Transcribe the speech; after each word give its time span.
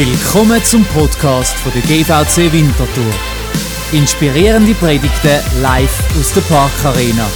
Willkommen 0.00 0.62
zum 0.62 0.84
Podcast 0.84 1.56
von 1.56 1.72
der 1.72 1.82
GVC 1.82 2.52
Winterthur. 2.52 3.12
Inspirierende 3.90 4.72
Predigten 4.74 5.40
live 5.60 6.16
aus 6.16 6.32
der 6.34 6.40
Parkarena. 6.42 7.28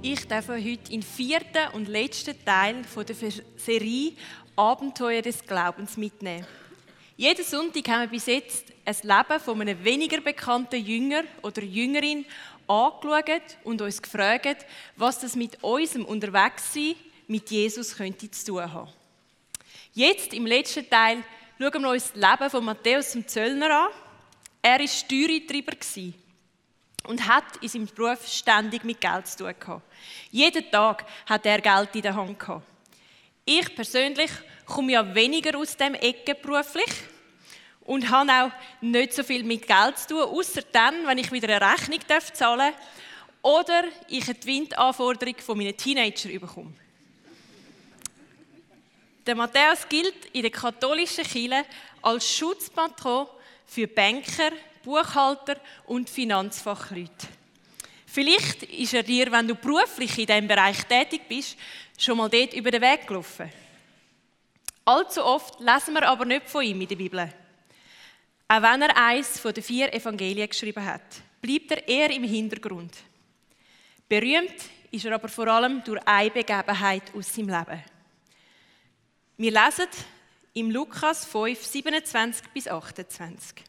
Ich 0.00 0.26
darf 0.26 0.48
heute 0.48 0.78
den 0.90 1.02
vierten 1.02 1.74
und 1.74 1.88
letzten 1.88 2.42
Teil 2.42 2.76
der 3.06 3.16
Serie 3.58 4.12
Abenteuer 4.56 5.20
des 5.20 5.44
Glaubens 5.44 5.98
mitnehmen. 5.98 6.46
Jeden 7.18 7.44
Sonntag 7.44 7.86
haben 7.88 8.00
wir 8.00 8.08
bis 8.08 8.26
jetzt 8.26 8.64
ein 8.86 8.96
Leben 9.02 9.40
von 9.40 9.60
einem 9.60 9.84
weniger 9.84 10.22
bekannten 10.22 10.82
Jünger 10.82 11.22
oder 11.42 11.62
Jüngerin 11.62 12.24
angeschaut 12.68 13.56
und 13.64 13.80
uns 13.80 14.00
gefragt, 14.00 14.66
was 14.96 15.20
das 15.20 15.36
mit 15.36 15.62
unserem 15.62 16.04
Unterwegssein 16.04 16.94
mit 17.28 17.50
Jesus 17.50 17.96
könnte 17.96 18.30
zu 18.30 18.46
tun 18.46 18.72
haben. 18.72 18.90
Jetzt, 19.92 20.32
im 20.34 20.46
letzten 20.46 20.88
Teil, 20.88 21.22
schauen 21.58 21.82
wir 21.82 21.90
uns 21.90 22.12
das 22.12 22.30
Leben 22.30 22.50
von 22.50 22.64
Matthäus 22.64 23.10
zum 23.12 23.26
Zöllner 23.26 23.70
an. 23.70 23.88
Er 24.62 24.78
war 24.78 24.88
Steuertreiber 24.88 25.72
und 27.06 27.26
hat 27.26 27.56
in 27.60 27.68
seinem 27.68 27.86
Beruf 27.86 28.26
ständig 28.26 28.84
mit 28.84 29.00
Geld 29.00 29.26
zu 29.26 29.38
tun 29.38 29.54
gehabt. 29.58 29.82
Jeden 30.30 30.70
Tag 30.70 31.06
hat 31.26 31.46
er 31.46 31.60
Geld 31.60 31.94
in 31.94 32.02
der 32.02 32.14
Hand 32.14 32.38
gehabt. 32.38 32.66
Ich 33.44 33.74
persönlich 33.74 34.30
komme 34.64 34.92
ja 34.92 35.14
weniger 35.14 35.56
aus 35.56 35.76
dem 35.76 35.94
Ecke 35.94 36.34
beruflich 36.34 36.90
und 37.86 38.10
habe 38.10 38.32
auch 38.32 38.50
nicht 38.80 39.12
so 39.12 39.22
viel 39.22 39.44
mit 39.44 39.66
Geld 39.66 39.98
zu 39.98 40.08
tun, 40.08 40.22
außer 40.22 40.62
dann, 40.72 41.06
wenn 41.06 41.18
ich 41.18 41.30
wieder 41.32 41.48
eine 41.48 41.72
Rechnung 41.72 42.00
zahlen 42.32 42.72
darf 42.72 42.74
oder 43.42 43.84
ich 44.08 44.24
eine 44.24 44.38
Twint-Anforderung 44.38 45.36
von 45.38 45.56
meinen 45.56 45.76
Teenager 45.76 46.28
bekomme. 46.28 46.72
Der 49.24 49.34
Matthäus 49.34 49.88
gilt 49.88 50.26
in 50.32 50.42
der 50.42 50.50
katholischen 50.50 51.24
Kirche 51.24 51.64
als 52.02 52.28
Schutzpatron 52.28 53.26
für 53.66 53.86
Banker, 53.86 54.50
Buchhalter 54.84 55.56
und 55.86 56.10
Finanzfachleute. 56.10 57.28
Vielleicht 58.06 58.62
ist 58.64 58.94
er 58.94 59.02
dir, 59.02 59.30
wenn 59.30 59.48
du 59.48 59.54
beruflich 59.54 60.18
in 60.18 60.26
diesem 60.26 60.48
Bereich 60.48 60.84
tätig 60.84 61.22
bist, 61.28 61.56
schon 61.98 62.18
mal 62.18 62.30
dort 62.30 62.54
über 62.54 62.70
den 62.70 62.82
Weg 62.82 63.06
gelaufen. 63.06 63.52
Allzu 64.84 65.24
oft 65.24 65.60
lesen 65.60 65.94
wir 65.94 66.08
aber 66.08 66.24
nicht 66.24 66.48
von 66.48 66.62
ihm 66.62 66.80
in 66.80 66.88
der 66.88 66.96
Bibel. 66.96 67.32
Auch 68.48 68.62
wenn 68.62 68.82
er 68.82 68.96
eins 68.96 69.40
von 69.40 69.52
den 69.52 69.64
vier 69.64 69.92
Evangelien 69.92 70.48
geschrieben 70.48 70.84
hat, 70.84 71.02
bleibt 71.40 71.70
er 71.72 71.88
eher 71.88 72.10
im 72.10 72.22
Hintergrund. 72.22 72.92
Berühmt 74.08 74.54
ist 74.92 75.04
er 75.04 75.14
aber 75.14 75.28
vor 75.28 75.48
allem 75.48 75.82
durch 75.82 76.00
eine 76.06 76.30
Begebenheit 76.30 77.02
aus 77.14 77.34
seinem 77.34 77.48
Leben. 77.48 77.82
Wir 79.36 79.50
lesen 79.50 79.88
im 80.54 80.70
Lukas 80.70 81.24
5, 81.24 81.62
27 81.62 82.48
bis 82.54 82.68
28. 82.68 83.64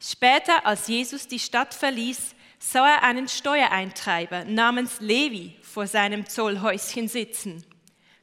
Später, 0.00 0.64
als 0.66 0.88
Jesus 0.88 1.28
die 1.28 1.38
Stadt 1.38 1.74
verließ, 1.74 2.34
sah 2.58 2.94
er 2.94 3.02
einen 3.02 3.28
Steuereintreiber 3.28 4.44
namens 4.44 5.00
Levi 5.00 5.54
vor 5.62 5.86
seinem 5.86 6.26
Zollhäuschen 6.26 7.08
sitzen. 7.08 7.64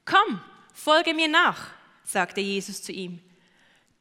Komm, 0.03 0.41
folge 0.73 1.13
mir 1.13 1.27
nach, 1.27 1.67
sagte 2.03 2.41
Jesus 2.41 2.81
zu 2.81 2.91
ihm. 2.91 3.21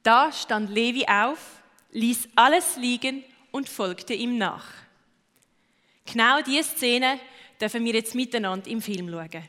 Da 0.02 0.32
stand 0.32 0.70
Levi 0.70 1.04
auf 1.06 1.57
ließ 1.90 2.28
alles 2.34 2.76
liegen 2.76 3.24
und 3.50 3.68
folgte 3.68 4.14
ihm 4.14 4.38
nach. 4.38 4.66
Genau 6.04 6.40
diese 6.42 6.64
Szene 6.64 7.18
dürfen 7.60 7.84
wir 7.84 7.94
jetzt 7.94 8.14
miteinander 8.14 8.70
im 8.70 8.80
Film 8.80 9.08
schauen. 9.10 9.44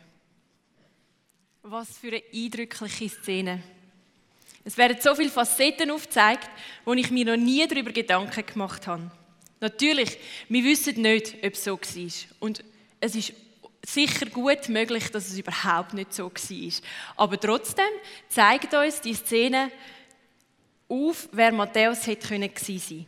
Was 1.62 1.98
für 1.98 2.08
eine 2.08 2.24
eindrückliche 2.34 3.10
Szene. 3.10 3.62
Es 4.66 4.78
werden 4.78 4.98
so 5.00 5.16
viele 5.16 5.30
Facetten 5.30 5.92
aufgezeigt, 5.92 6.50
wo 6.86 6.94
ich 6.94 7.12
mir 7.12 7.26
noch 7.26 7.38
nie 7.38 7.66
darüber 7.68 7.92
Gedanken 7.92 8.46
gemacht 8.46 8.88
habe. 8.88 9.12
Natürlich, 9.62 10.18
wir 10.48 10.64
wissen 10.64 11.02
nicht, 11.02 11.36
ob 11.44 11.54
es 11.54 11.64
so 11.64 11.80
war. 11.80 12.12
Und 12.40 12.64
es 13.00 13.16
ist 13.16 13.34
sicher 13.86 14.26
gut 14.28 14.70
möglich, 14.70 15.10
dass 15.12 15.28
es 15.28 15.38
überhaupt 15.38 15.94
nicht 15.94 16.14
so 16.14 16.32
war. 16.32 16.72
Aber 17.18 17.40
trotzdem 17.40 17.90
zeigt 18.28 18.74
uns 18.74 19.02
die 19.02 19.14
Szene, 19.14 19.72
auf, 20.90 21.30
wer 21.32 21.52
Matthäus 21.52 22.06
hätte 22.08 22.28
können 22.28 22.50
sein. 22.58 23.06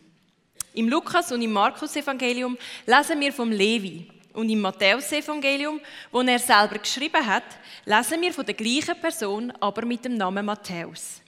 Im 0.74 0.88
Lukas 0.88 1.32
und 1.32 1.42
im 1.42 1.52
Markus 1.52 1.96
Evangelium 1.96 2.58
lesen 2.86 3.20
wir 3.20 3.34
vom 3.34 3.52
Levi 3.52 4.08
und 4.34 4.50
im 4.50 4.62
Matthäus 4.62 5.12
Evangelium, 5.12 5.82
wo 6.12 6.22
er 6.22 6.40
selber 6.40 6.78
geschrieben 6.78 7.26
hat, 7.26 7.44
lesen 7.84 8.22
wir 8.22 8.34
von 8.34 8.46
der 8.46 8.54
gleichen 8.54 8.98
Person, 9.00 9.52
aber 9.60 9.86
mit 9.86 10.06
dem 10.06 10.16
Namen 10.16 10.46
Matthäus. 10.46 11.22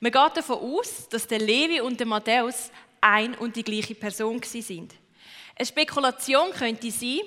Man 0.00 0.12
geht 0.12 0.36
davon 0.36 0.58
aus, 0.58 1.08
dass 1.08 1.26
der 1.26 1.38
Levi 1.38 1.80
und 1.80 1.98
der 1.98 2.06
Matthäus 2.06 2.70
ein 3.00 3.34
und 3.36 3.56
die 3.56 3.64
gleiche 3.64 3.94
Person 3.94 4.42
sind. 4.42 4.94
Eine 5.56 5.66
Spekulation 5.66 6.50
könnte 6.50 6.90
sein, 6.90 7.20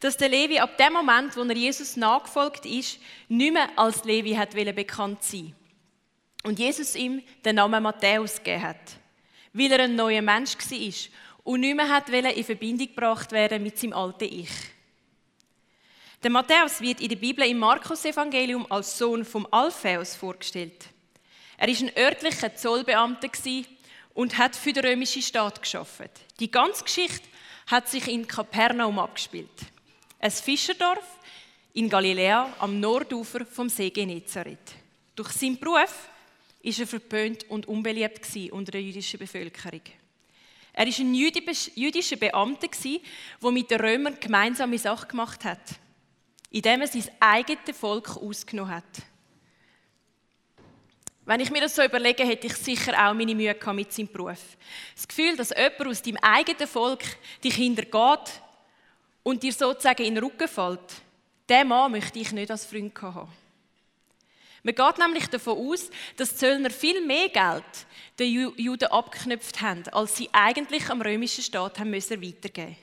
dass 0.00 0.16
der 0.16 0.28
Levi 0.28 0.58
ab 0.58 0.76
dem 0.76 0.92
Moment, 0.92 1.36
wo 1.36 1.42
er 1.42 1.56
Jesus 1.56 1.96
nachgefolgt 1.96 2.64
ist, 2.66 2.98
nicht 3.28 3.52
mehr 3.52 3.68
als 3.76 4.04
Levi 4.04 4.34
hat 4.34 4.50
bekannt 4.52 5.22
sein 5.22 5.54
und 6.46 6.60
Jesus 6.60 6.94
ihm 6.94 7.22
den 7.44 7.56
Namen 7.56 7.82
Matthäus 7.82 8.36
gegeben 8.36 8.62
hat, 8.62 8.76
weil 9.52 9.72
er 9.72 9.80
ein 9.80 9.96
neuer 9.96 10.22
Mensch 10.22 10.56
war 10.56 10.94
und 11.42 11.60
nicht 11.60 11.74
mehr 11.74 11.88
hat 11.88 12.08
in 12.08 12.44
Verbindung 12.44 12.86
gebracht 12.86 13.32
werden 13.32 13.64
mit 13.64 13.76
seinem 13.76 13.94
alten 13.94 14.24
Ich. 14.24 14.50
Der 16.22 16.30
Matthäus 16.30 16.80
wird 16.80 17.00
in 17.00 17.08
der 17.08 17.16
Bibel 17.16 17.44
im 17.44 17.58
Markus-Evangelium 17.58 18.64
als 18.70 18.96
Sohn 18.96 19.24
vom 19.24 19.48
Alphaeus 19.50 20.14
vorgestellt. 20.14 20.86
Er 21.58 21.68
ist 21.68 21.82
ein 21.82 21.90
örtlicher 21.96 22.54
Zollbeamter 22.54 23.28
und 24.14 24.38
hat 24.38 24.54
für 24.54 24.72
den 24.72 24.86
römischen 24.86 25.22
Staat 25.22 25.60
geschafft. 25.60 26.10
Die 26.38 26.50
ganze 26.50 26.84
Geschichte 26.84 27.28
hat 27.66 27.88
sich 27.88 28.06
in 28.06 28.26
Kapernaum 28.26 29.00
abgespielt, 29.00 29.50
ein 30.20 30.30
Fischerdorf 30.30 31.04
in 31.72 31.88
Galiläa 31.88 32.54
am 32.60 32.78
Nordufer 32.78 33.44
vom 33.44 33.68
See 33.68 33.90
Genezareth. 33.90 34.74
Durch 35.16 35.32
seinen 35.32 35.58
Beruf 35.58 36.08
ist 36.66 36.80
er 36.80 36.86
verpönt 36.86 37.48
und 37.48 37.68
unbeliebt 37.68 38.20
unter 38.50 38.72
der 38.72 38.82
jüdischen 38.82 39.20
Bevölkerung. 39.20 39.82
Er 40.72 40.86
war 40.86 40.92
ein 40.98 41.14
jüdischer 41.14 42.16
Beamter, 42.16 42.68
der 43.40 43.50
mit 43.52 43.70
den 43.70 43.80
Römern 43.80 44.18
gemeinsame 44.20 44.76
Sachen 44.76 45.08
gemacht 45.08 45.44
hat, 45.44 45.60
indem 46.50 46.80
er 46.80 46.88
sein 46.88 47.08
eigenes 47.20 47.78
Volk 47.78 48.16
ausgenommen 48.16 48.74
hat. 48.74 48.84
Wenn 51.24 51.40
ich 51.40 51.50
mir 51.52 51.60
das 51.60 51.76
so 51.76 51.84
überlege, 51.84 52.24
hätte 52.24 52.48
ich 52.48 52.54
sicher 52.54 52.92
auch 52.94 53.14
meine 53.14 53.34
Mühe 53.34 53.54
gehabt 53.54 53.76
mit 53.76 53.92
seinem 53.92 54.08
Beruf. 54.08 54.56
Das 54.94 55.06
Gefühl, 55.06 55.36
dass 55.36 55.50
jemand 55.50 55.86
aus 55.86 56.02
deinem 56.02 56.18
eigenen 56.18 56.66
Volk 56.66 57.04
dich 57.42 57.54
hintergeht 57.54 58.42
und 59.22 59.42
dir 59.42 59.52
sozusagen 59.52 60.04
in 60.04 60.16
den 60.16 60.24
Rücken 60.24 60.48
fällt, 60.48 61.02
den 61.48 61.68
Mann 61.68 61.92
möchte 61.92 62.18
ich 62.18 62.32
nicht 62.32 62.50
als 62.50 62.66
Freund 62.66 63.00
haben. 63.00 63.28
Man 64.66 64.74
geht 64.74 64.98
nämlich 64.98 65.28
davon 65.28 65.58
aus, 65.58 65.90
dass 66.16 66.30
die 66.30 66.36
Zöllner 66.38 66.70
viel 66.70 67.00
mehr 67.06 67.28
Geld 67.28 67.62
den 68.18 68.52
Juden 68.56 68.88
abgeknüpft 68.88 69.60
haben, 69.62 69.84
als 69.92 70.16
sie 70.16 70.28
eigentlich 70.32 70.90
am 70.90 71.00
römischen 71.00 71.44
Staat 71.44 71.78
haben 71.78 71.90
müssen 71.90 72.20
weitergeben 72.20 72.76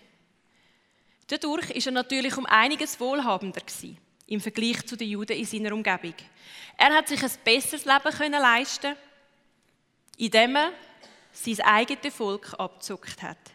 Dadurch 1.28 1.72
ist 1.72 1.86
er 1.86 1.92
natürlich 1.92 2.38
um 2.38 2.46
einiges 2.46 2.98
wohlhabender 3.02 3.60
gewesen, 3.60 3.98
im 4.28 4.40
Vergleich 4.40 4.86
zu 4.86 4.96
den 4.96 5.10
Juden 5.10 5.36
in 5.36 5.44
seiner 5.44 5.74
Umgebung. 5.74 6.14
Er 6.78 6.94
hat 6.94 7.10
sich 7.10 7.22
ein 7.22 7.32
besseres 7.44 7.84
Leben 7.84 8.18
können 8.18 8.42
leisten, 8.42 8.96
indem 10.16 10.56
er 10.56 10.72
sein 11.34 11.60
eigenes 11.66 12.16
Volk 12.16 12.54
abzuckt 12.58 13.22
hat. 13.22 13.52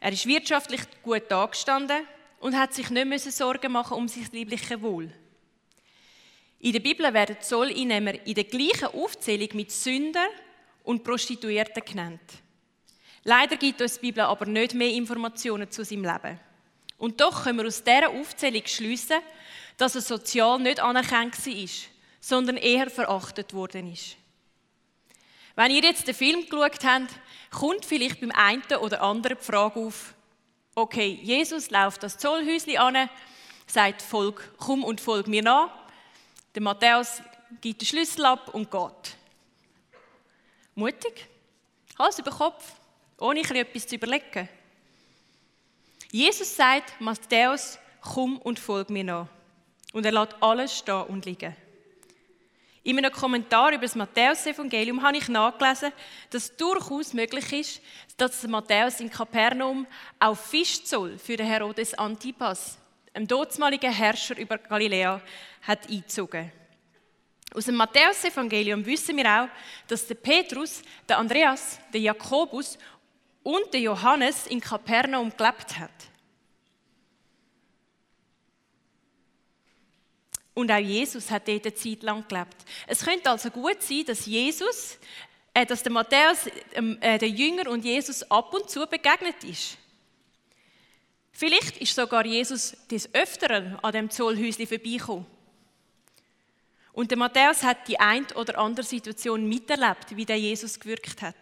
Er 0.00 0.12
ist 0.12 0.24
wirtschaftlich 0.24 0.80
gut 1.02 1.24
dagestanden 1.28 2.06
und 2.40 2.56
hat 2.56 2.72
sich 2.72 2.88
nicht 2.88 3.32
Sorgen 3.32 3.72
machen 3.72 3.98
um 3.98 4.08
sein 4.08 4.28
liebliches 4.32 4.80
Wohl. 4.80 5.12
In 6.64 6.72
der 6.72 6.80
Bibel 6.80 7.12
werden 7.12 7.36
Zolleinnehmer 7.42 8.14
in 8.26 8.32
der 8.32 8.44
gleichen 8.44 8.86
Aufzählung 8.86 9.50
mit 9.52 9.70
Sünder 9.70 10.26
und 10.82 11.04
Prostituierten 11.04 11.84
genannt. 11.84 12.22
Leider 13.22 13.58
gibt 13.58 13.82
uns 13.82 13.96
die 13.96 14.06
Bibel 14.06 14.24
aber 14.24 14.46
nicht 14.46 14.72
mehr 14.72 14.88
Informationen 14.88 15.70
zu 15.70 15.84
seinem 15.84 16.04
Leben. 16.04 16.40
Und 16.96 17.20
doch 17.20 17.44
können 17.44 17.58
wir 17.58 17.66
aus 17.66 17.84
dieser 17.84 18.08
Aufzählung 18.08 18.62
schließen, 18.64 19.18
dass 19.76 19.94
er 19.94 20.00
sozial 20.00 20.58
nicht 20.58 20.80
anerkannt 20.80 21.36
war, 21.46 21.68
sondern 22.18 22.56
eher 22.56 22.88
verachtet 22.88 23.52
worden 23.52 23.92
ist. 23.92 24.16
Wenn 25.56 25.70
ihr 25.70 25.82
jetzt 25.82 26.08
den 26.08 26.14
Film 26.14 26.48
geschaut 26.48 26.82
habt, 26.82 27.10
kommt 27.50 27.84
vielleicht 27.84 28.22
beim 28.22 28.30
einen 28.30 28.62
oder 28.80 29.02
anderen 29.02 29.36
die 29.38 29.44
Frage 29.44 29.80
auf, 29.80 30.14
okay, 30.74 31.18
Jesus 31.22 31.70
läuft 31.70 32.02
das 32.02 32.16
Zollhäuschen 32.16 32.78
an, 32.78 33.10
sagt, 33.66 34.00
folg, 34.00 34.54
komm 34.56 34.82
und 34.82 35.02
folg 35.02 35.28
mir 35.28 35.42
nach. 35.42 35.83
Der 36.54 36.62
Matthäus 36.62 37.20
gibt 37.60 37.80
den 37.80 37.86
Schlüssel 37.86 38.24
ab 38.24 38.54
und 38.54 38.70
geht. 38.70 39.16
Mutig, 40.74 41.26
Hals 41.98 42.18
über 42.18 42.30
Kopf, 42.30 42.72
ohne 43.18 43.40
etwas 43.40 43.86
zu 43.86 43.96
überlegen. 43.96 44.48
Jesus 46.10 46.54
sagt, 46.54 47.00
Matthäus, 47.00 47.78
komm 48.00 48.38
und 48.38 48.58
folg 48.58 48.90
mir 48.90 49.04
nach. 49.04 49.26
Und 49.92 50.06
er 50.06 50.12
lässt 50.12 50.36
alles 50.40 50.78
stehen 50.78 51.02
und 51.02 51.24
liegen. 51.24 51.56
In 52.84 52.98
einem 52.98 53.10
Kommentar 53.10 53.72
über 53.72 53.82
das 53.82 53.94
Matthäus-Evangelium 53.94 55.02
habe 55.02 55.16
ich 55.16 55.28
nachgelesen, 55.28 55.92
dass 56.30 56.44
es 56.44 56.56
durchaus 56.56 57.14
möglich 57.14 57.52
ist, 57.52 57.80
dass 58.16 58.46
Matthäus 58.46 59.00
in 59.00 59.08
Kapernaum 59.08 59.86
auch 60.20 60.36
Fischzoll 60.36 61.18
für 61.18 61.36
den 61.36 61.46
Herodes 61.46 61.94
Antipas, 61.94 62.76
einem 63.14 63.26
dortmaligen 63.28 63.92
Herrscher 63.92 64.36
über 64.36 64.58
Galiläa, 64.58 65.20
hat 65.62 65.88
eingezogen. 65.88 66.52
Aus 67.54 67.66
dem 67.66 67.76
Matthäus-Evangelium 67.76 68.84
wissen 68.84 69.16
wir 69.16 69.26
auch, 69.26 69.48
dass 69.86 70.06
der 70.06 70.16
Petrus, 70.16 70.82
der 71.08 71.18
Andreas, 71.18 71.78
der 71.92 72.00
Jakobus 72.00 72.76
und 73.44 73.72
der 73.72 73.80
Johannes 73.80 74.48
in 74.48 74.60
Kapernaum 74.60 75.32
gelebt 75.36 75.78
hat. 75.78 75.90
Und 80.52 80.70
auch 80.70 80.78
Jesus 80.78 81.30
hat 81.30 81.46
dort 81.46 81.64
eine 81.64 81.74
Zeit 81.74 82.02
lang 82.02 82.26
gelebt. 82.28 82.56
Es 82.86 83.04
könnte 83.04 83.30
also 83.30 83.50
gut 83.50 83.82
sein, 83.82 84.04
dass 84.06 84.26
Jesus, 84.26 84.98
äh, 85.52 85.66
dass 85.66 85.82
der 85.82 85.92
Matthäus, 85.92 86.48
ähm, 86.72 86.96
äh, 87.00 87.18
der 87.18 87.28
Jünger 87.28 87.70
und 87.70 87.84
Jesus 87.84 88.28
ab 88.30 88.52
und 88.54 88.68
zu 88.70 88.86
begegnet 88.86 89.42
ist. 89.44 89.78
Vielleicht 91.36 91.78
ist 91.78 91.96
sogar 91.96 92.24
Jesus 92.24 92.76
des 92.88 93.12
Öfteren 93.12 93.76
an 93.82 93.92
dem 93.92 94.08
Zollhäuschen 94.08 94.68
vorbeigekommen. 94.68 95.26
Und 96.92 97.10
der 97.10 97.18
Matthäus 97.18 97.64
hat 97.64 97.88
die 97.88 97.98
ein 97.98 98.24
oder 98.36 98.56
andere 98.56 98.86
Situation 98.86 99.48
miterlebt, 99.48 100.14
wie 100.16 100.24
der 100.24 100.38
Jesus 100.38 100.78
gewirkt 100.78 101.22
hat. 101.22 101.34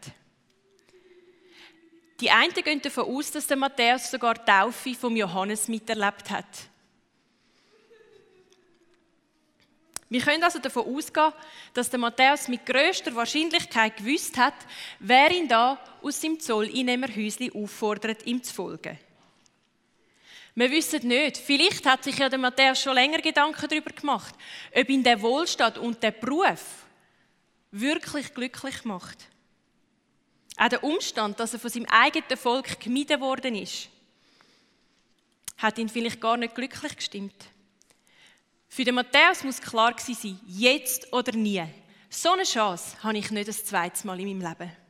Die 2.21 2.31
einen 2.31 2.55
gehen 2.55 2.81
davon 2.81 3.05
aus, 3.05 3.33
dass 3.33 3.47
der 3.47 3.59
Matthäus 3.59 4.11
sogar 4.11 4.35
die 4.35 4.45
Taufe 4.47 4.95
vom 4.95 5.15
Johannes 5.15 5.69
miterlebt 5.69 6.31
hat. 6.31 6.47
Wir 10.09 10.23
können 10.23 10.43
also 10.43 10.59
davon 10.59 10.87
ausgehen, 10.95 11.33
dass 11.75 11.91
der 11.91 11.99
Matthäus 11.99 12.49
mit 12.49 12.65
größter 12.65 13.15
Wahrscheinlichkeit 13.15 13.99
gewusst 13.99 14.39
hat, 14.39 14.55
wer 15.01 15.31
ihn 15.31 15.49
da 15.49 15.79
aus 16.01 16.19
seinem 16.19 16.41
Zolleinnehmerhäuschen 16.41 17.55
auffordert, 17.55 18.25
ihm 18.27 18.43
zu 18.43 18.55
folgen. 18.55 18.99
Wir 20.55 20.71
wissen 20.71 21.09
nicht, 21.09 21.39
vielleicht 21.39 21.87
hat 21.87 22.05
sich 22.05 22.19
ja 22.19 22.29
der 22.29 22.39
Matthäus 22.39 22.81
schon 22.81 22.95
länger 22.95 23.21
Gedanken 23.21 23.69
darüber 23.69 23.91
gemacht, 23.91 24.35
ob 24.75 24.89
ihn 24.89 25.03
der 25.03 25.23
Wohlstand 25.23 25.79
und 25.79 26.03
der 26.03 26.11
Beruf 26.11 26.85
wirklich 27.71 28.35
glücklich 28.35 28.85
macht. 28.85 29.29
Auch 30.59 30.69
der 30.69 30.85
Umstand, 30.85 31.41
dass 31.41 31.55
er 31.55 31.59
von 31.59 31.71
seinem 31.71 31.87
eigenen 31.87 32.37
Volk 32.37 32.79
gemieden 32.81 33.21
worden 33.21 33.55
ist, 33.55 33.89
hat 35.57 35.79
ihn 35.79 35.89
vielleicht 35.89 36.21
gar 36.21 36.37
nicht 36.37 36.55
glücklich 36.55 36.97
gestimmt. 36.97 37.47
Für 38.69 38.85
den 38.85 38.95
Matthäus 38.95 39.45
muss 39.45 39.61
klar 39.61 39.95
sein, 39.99 40.39
jetzt 40.47 41.13
oder 41.13 41.33
nie. 41.33 41.65
So 42.11 42.33
eine 42.33 42.43
Chance 42.43 42.97
habe 43.03 43.17
ich 43.17 43.31
nicht 43.31 43.49
das 43.49 43.65
zweite 43.65 44.07
Mal 44.07 44.21
in 44.21 44.39
meinem 44.39 44.49
Leben. 44.51 44.82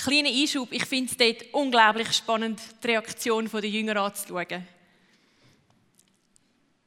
Kleiner 0.00 0.28
Einschub, 0.28 0.70
ich 0.70 0.84
finde 0.84 1.10
es 1.10 1.16
dort 1.16 1.52
unglaublich 1.52 2.12
spannend, 2.12 2.60
die 2.84 2.86
Reaktion 2.86 3.50
der 3.50 3.68
Jünger 3.68 3.96
anzuschauen. 3.96 4.64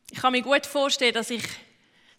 Ich 0.10 0.18
kann 0.18 0.32
mir 0.32 0.42
gut 0.42 0.66
vorstellen, 0.66 1.14
dass 1.14 1.30
ich 1.30 1.44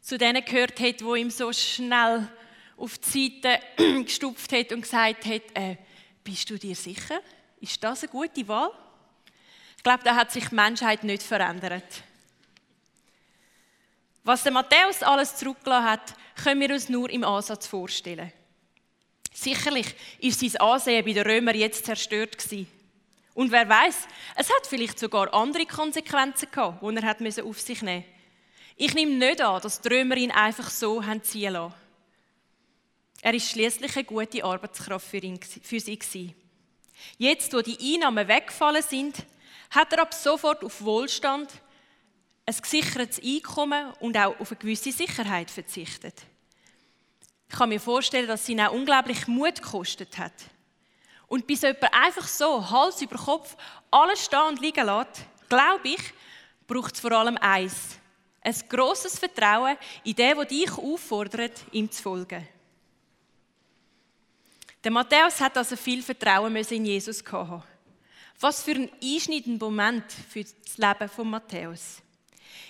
zu 0.02 0.18
denen 0.18 0.44
gehört 0.44 0.78
hätte, 0.80 1.06
wo 1.06 1.14
ihm 1.14 1.30
so 1.30 1.50
schnell 1.54 2.28
auf 2.76 2.98
die 2.98 3.40
Seite 3.42 3.60
gestupft 4.04 4.52
hat 4.52 4.70
und 4.72 4.82
gesagt 4.82 5.24
hat, 5.24 5.42
äh, 5.54 5.76
bist 6.22 6.50
du 6.50 6.58
dir 6.58 6.74
sicher? 6.74 7.22
Ist 7.58 7.82
das 7.82 8.02
eine 8.02 8.12
gute 8.12 8.46
Wahl? 8.46 8.70
Ich 9.78 9.82
glaube, 9.82 10.04
da 10.04 10.14
hat 10.14 10.30
sich 10.30 10.50
die 10.50 10.54
Menschheit 10.54 11.04
nicht 11.04 11.22
verändert. 11.22 12.02
Was 14.24 14.42
der 14.42 14.52
Matthäus 14.52 15.02
alles 15.02 15.36
zurückgelassen 15.36 15.86
hat, 15.86 16.14
können 16.44 16.60
wir 16.60 16.70
uns 16.70 16.90
nur 16.90 17.08
im 17.08 17.24
Ansatz 17.24 17.66
vorstellen. 17.66 18.30
Sicherlich 19.32 19.94
ist 20.20 20.40
sein 20.40 20.56
Ansehen 20.60 21.04
bei 21.04 21.12
den 21.12 21.26
Römern 21.26 21.56
jetzt 21.56 21.86
zerstört 21.86 22.38
gewesen. 22.38 22.66
Und 23.34 23.50
wer 23.50 23.68
weiß, 23.68 23.96
es 24.36 24.50
hat 24.50 24.66
vielleicht 24.66 24.98
sogar 24.98 25.32
andere 25.32 25.64
Konsequenzen 25.64 26.50
gehabt, 26.50 26.82
die 26.82 26.96
er 26.96 27.02
hat 27.02 27.22
auf 27.42 27.60
sich 27.60 27.82
nehmen 27.82 28.04
musste. 28.04 28.12
Ich 28.76 28.94
nehme 28.94 29.12
nicht 29.12 29.40
an, 29.40 29.60
dass 29.62 29.80
die 29.80 29.88
Römer 29.88 30.16
ihn 30.16 30.30
einfach 30.30 30.68
so 30.68 31.04
haben 31.04 31.22
ziehen 31.22 31.52
lassen. 31.52 31.74
Er 33.22 33.34
ist 33.34 33.50
schließlich 33.50 33.94
eine 33.94 34.04
gute 34.04 34.44
Arbeitskraft 34.44 35.06
für, 35.06 35.18
ihn, 35.18 35.38
für 35.40 35.80
sie 35.80 35.98
gewesen. 35.98 36.34
Jetzt, 37.18 37.52
wo 37.54 37.60
die 37.60 37.94
Einnahmen 37.94 38.26
weggefallen 38.26 38.82
sind, 38.82 39.24
hat 39.70 39.92
er 39.92 40.02
ab 40.02 40.12
sofort 40.12 40.64
auf 40.64 40.82
Wohlstand, 40.82 41.48
ein 42.44 42.56
gesichertes 42.60 43.22
Einkommen 43.22 43.92
und 44.00 44.16
auch 44.16 44.38
auf 44.40 44.50
eine 44.50 44.58
gewisse 44.58 44.92
Sicherheit 44.92 45.50
verzichtet. 45.50 46.14
Ich 47.52 47.58
kann 47.58 47.68
mir 47.68 47.80
vorstellen, 47.80 48.26
dass 48.26 48.46
sie 48.46 48.52
ihn 48.52 48.62
auch 48.62 48.72
unglaublich 48.72 49.28
Mut 49.28 49.60
gekostet 49.60 50.16
hat. 50.16 50.32
Und 51.28 51.46
bis 51.46 51.60
jemand 51.60 51.92
einfach 51.92 52.26
so, 52.26 52.70
Hals 52.70 53.02
über 53.02 53.18
Kopf, 53.18 53.58
alles 53.90 54.24
stehen 54.24 54.48
und 54.48 54.60
liegen 54.62 54.86
lässt, 54.86 55.26
glaube 55.50 55.86
ich, 55.88 56.00
braucht 56.66 56.94
es 56.94 57.00
vor 57.00 57.12
allem 57.12 57.36
eins. 57.36 57.98
Ein 58.40 58.54
grosses 58.70 59.18
Vertrauen 59.18 59.76
in 60.02 60.14
den, 60.14 60.34
der 60.34 60.44
dich 60.46 60.72
auffordert, 60.72 61.60
ihm 61.72 61.90
zu 61.90 62.02
folgen. 62.02 62.48
Der 64.82 64.90
Matthäus 64.90 65.38
hat 65.38 65.58
also 65.58 65.76
viel 65.76 66.02
Vertrauen 66.02 66.56
in 66.56 66.86
Jesus 66.86 67.22
haben. 67.30 67.62
Was 68.40 68.62
für 68.62 68.72
ein 68.72 68.90
einschneidender 69.02 69.66
Moment 69.66 70.10
für 70.10 70.42
das 70.42 70.78
Leben 70.78 71.08
von 71.10 71.28
Matthäus. 71.28 72.00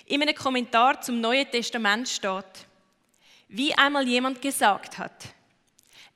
In 0.07 0.21
einem 0.21 0.35
Kommentar 0.35 0.99
zum 0.99 1.21
Neuen 1.21 1.49
Testament 1.49 2.09
steht, 2.09 2.67
wie 3.53 3.73
einmal 3.75 4.07
jemand 4.07 4.41
gesagt 4.41 4.97
hat, 4.97 5.27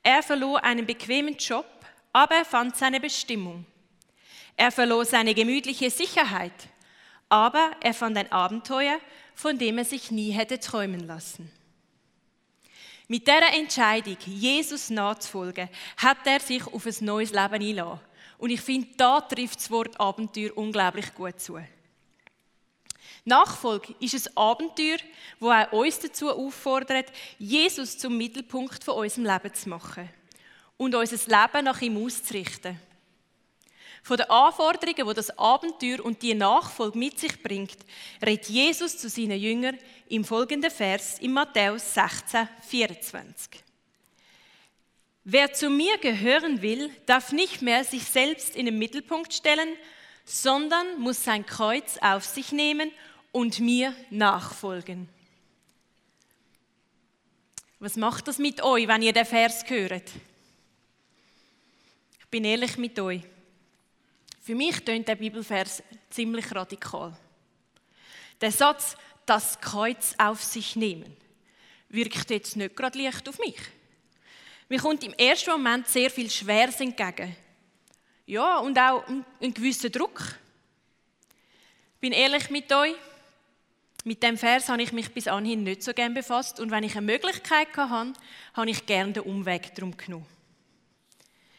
er 0.02 0.24
verlor 0.24 0.62
einen 0.64 0.84
bequemen 0.84 1.36
Job, 1.36 1.66
aber 2.12 2.34
er 2.34 2.44
fand 2.44 2.76
seine 2.76 2.98
Bestimmung. 2.98 3.64
Er 4.56 4.72
verlor 4.72 5.04
seine 5.04 5.34
gemütliche 5.34 5.88
Sicherheit, 5.88 6.52
aber 7.28 7.70
er 7.80 7.94
fand 7.94 8.18
ein 8.18 8.32
Abenteuer, 8.32 8.98
von 9.36 9.56
dem 9.56 9.78
er 9.78 9.84
sich 9.84 10.10
nie 10.10 10.32
hätte 10.32 10.58
träumen 10.58 11.06
lassen. 11.06 11.48
Mit 13.06 13.28
dieser 13.28 13.54
Entscheidung, 13.54 14.16
Jesus 14.26 14.90
nachzufolgen, 14.90 15.68
hat 15.96 16.26
er 16.26 16.40
sich 16.40 16.66
auf 16.66 16.86
ein 16.86 16.96
neues 17.00 17.30
Leben 17.30 17.54
eingelassen. 17.54 18.00
Und 18.38 18.50
ich 18.50 18.60
finde, 18.60 18.88
da 18.96 19.20
trifft 19.20 19.60
das 19.60 19.70
Wort 19.70 19.98
Abenteuer 20.00 20.56
unglaublich 20.56 21.14
gut 21.14 21.40
zu. 21.40 21.58
Nachfolge 23.28 23.94
ist 24.00 24.14
ein 24.14 24.36
Abenteuer, 24.36 24.98
wo 25.38 25.50
auch 25.50 25.72
uns 25.72 26.00
dazu 26.00 26.30
auffordert, 26.30 27.12
Jesus 27.38 27.96
zum 27.96 28.16
Mittelpunkt 28.16 28.82
von 28.82 28.96
unserem 28.96 29.26
Leben 29.26 29.54
zu 29.54 29.68
machen 29.68 30.08
und 30.76 30.94
unser 30.94 31.16
Leben 31.16 31.64
nach 31.64 31.80
ihm 31.80 32.04
auszurichten. 32.04 32.80
Von 34.02 34.16
den 34.16 34.30
Anforderungen, 34.30 35.08
die 35.08 35.14
das 35.14 35.38
Abenteuer 35.38 36.04
und 36.04 36.22
die 36.22 36.34
Nachfolge 36.34 36.98
mit 36.98 37.18
sich 37.18 37.42
bringt, 37.42 37.76
redet 38.24 38.48
Jesus 38.48 38.96
zu 38.96 39.08
seinen 39.08 39.38
Jüngern 39.38 39.78
im 40.08 40.24
folgenden 40.24 40.70
Vers 40.70 41.18
in 41.18 41.32
Matthäus 41.32 41.94
16, 41.94 42.48
24. 42.68 43.62
Wer 45.24 45.52
zu 45.52 45.68
mir 45.68 45.98
gehören 45.98 46.62
will, 46.62 46.90
darf 47.04 47.32
nicht 47.32 47.60
mehr 47.60 47.84
sich 47.84 48.04
selbst 48.04 48.56
in 48.56 48.64
den 48.64 48.78
Mittelpunkt 48.78 49.34
stellen, 49.34 49.68
sondern 50.24 50.98
muss 50.98 51.22
sein 51.22 51.44
Kreuz 51.44 51.98
auf 52.00 52.24
sich 52.24 52.52
nehmen 52.52 52.90
und 53.32 53.60
mir 53.60 53.94
nachfolgen. 54.10 55.08
Was 57.80 57.96
macht 57.96 58.26
das 58.26 58.38
mit 58.38 58.62
euch, 58.62 58.88
wenn 58.88 59.02
ihr 59.02 59.12
den 59.12 59.24
Vers 59.24 59.64
hört? 59.68 60.10
Ich 62.18 62.26
bin 62.26 62.44
ehrlich 62.44 62.76
mit 62.76 62.98
euch. 62.98 63.22
Für 64.40 64.54
mich 64.54 64.82
tönt 64.84 65.06
der 65.06 65.14
Bibelvers 65.14 65.82
ziemlich 66.10 66.52
radikal. 66.54 67.16
Der 68.40 68.50
Satz, 68.50 68.96
das 69.26 69.60
Kreuz 69.60 70.14
auf 70.18 70.42
sich 70.42 70.74
nehmen, 70.74 71.16
wirkt 71.88 72.30
jetzt 72.30 72.56
nicht 72.56 72.74
gerade 72.74 73.00
leicht 73.00 73.28
auf 73.28 73.38
mich. 73.38 73.58
Mir 74.68 74.80
kommt 74.80 75.04
im 75.04 75.14
ersten 75.14 75.50
Moment 75.50 75.86
sehr 75.88 76.10
viel 76.10 76.30
Schweres 76.30 76.80
entgegen. 76.80 77.34
Ja, 78.26 78.58
und 78.58 78.78
auch 78.78 79.04
ein 79.40 79.54
gewisser 79.54 79.88
Druck. 79.88 80.20
Ich 81.94 82.00
bin 82.00 82.12
ehrlich 82.12 82.50
mit 82.50 82.70
euch, 82.72 82.94
mit 84.08 84.22
dem 84.22 84.38
Vers 84.38 84.70
habe 84.70 84.82
ich 84.82 84.92
mich 84.92 85.12
bis 85.12 85.28
anhin 85.28 85.62
nicht 85.64 85.82
so 85.82 85.92
gern 85.92 86.14
befasst 86.14 86.60
und 86.60 86.70
wenn 86.70 86.82
ich 86.82 86.96
eine 86.96 87.04
Möglichkeit 87.04 87.68
hatte, 87.76 88.14
habe 88.54 88.70
ich 88.70 88.86
gerne 88.86 89.12
den 89.12 89.22
Umweg 89.24 89.74
darum 89.74 89.94
genommen. 89.96 90.26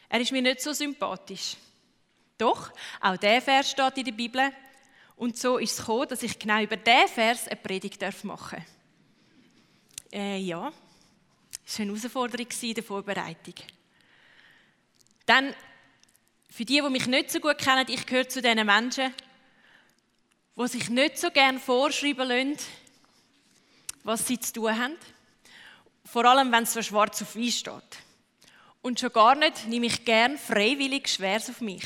Er 0.08 0.20
ist 0.20 0.32
mir 0.32 0.42
nicht 0.42 0.60
so 0.60 0.72
sympathisch. 0.72 1.56
Doch, 2.36 2.72
auch 3.00 3.16
der 3.16 3.40
Vers 3.40 3.70
steht 3.70 3.98
in 3.98 4.04
der 4.04 4.12
Bibel 4.12 4.50
und 5.14 5.38
so 5.38 5.58
ist 5.58 5.72
es 5.72 5.78
gekommen, 5.78 6.08
dass 6.08 6.24
ich 6.24 6.36
genau 6.38 6.60
über 6.60 6.76
diesen 6.76 7.08
Vers 7.08 7.46
eine 7.46 7.56
Predigt 7.56 8.02
machen 8.24 8.58
darf. 8.58 10.12
Äh, 10.12 10.38
ja, 10.38 10.72
es 11.64 11.78
war 11.78 11.84
eine 11.84 11.92
Herausforderung 11.92 12.48
in 12.62 12.74
der 12.74 12.82
Vorbereitung. 12.82 13.54
Dann 15.24 15.54
Für 16.48 16.64
die, 16.64 16.82
die 16.82 16.90
mich 16.90 17.06
nicht 17.06 17.30
so 17.30 17.38
gut 17.38 17.58
kennen, 17.58 17.86
ich 17.88 18.04
gehöre 18.04 18.28
zu 18.28 18.42
diesen 18.42 18.66
Menschen, 18.66 19.14
die 20.60 20.68
sich 20.68 20.90
nicht 20.90 21.18
so 21.18 21.30
gerne 21.30 21.58
vorschreiben 21.58 22.28
lassen, 22.28 22.56
was 24.04 24.26
sie 24.26 24.38
zu 24.38 24.52
tun 24.52 24.78
haben. 24.78 24.96
Vor 26.04 26.24
allem, 26.24 26.50
wenn 26.52 26.64
es 26.64 26.72
so 26.72 26.82
schwarz 26.82 27.22
auf 27.22 27.36
weiß 27.36 27.58
steht. 27.58 27.98
Und 28.82 28.98
schon 28.98 29.12
gar 29.12 29.34
nicht 29.34 29.66
nehme 29.68 29.86
ich 29.86 30.04
gern 30.04 30.38
freiwillig 30.38 31.08
Schweres 31.08 31.50
auf 31.50 31.60
mich. 31.60 31.84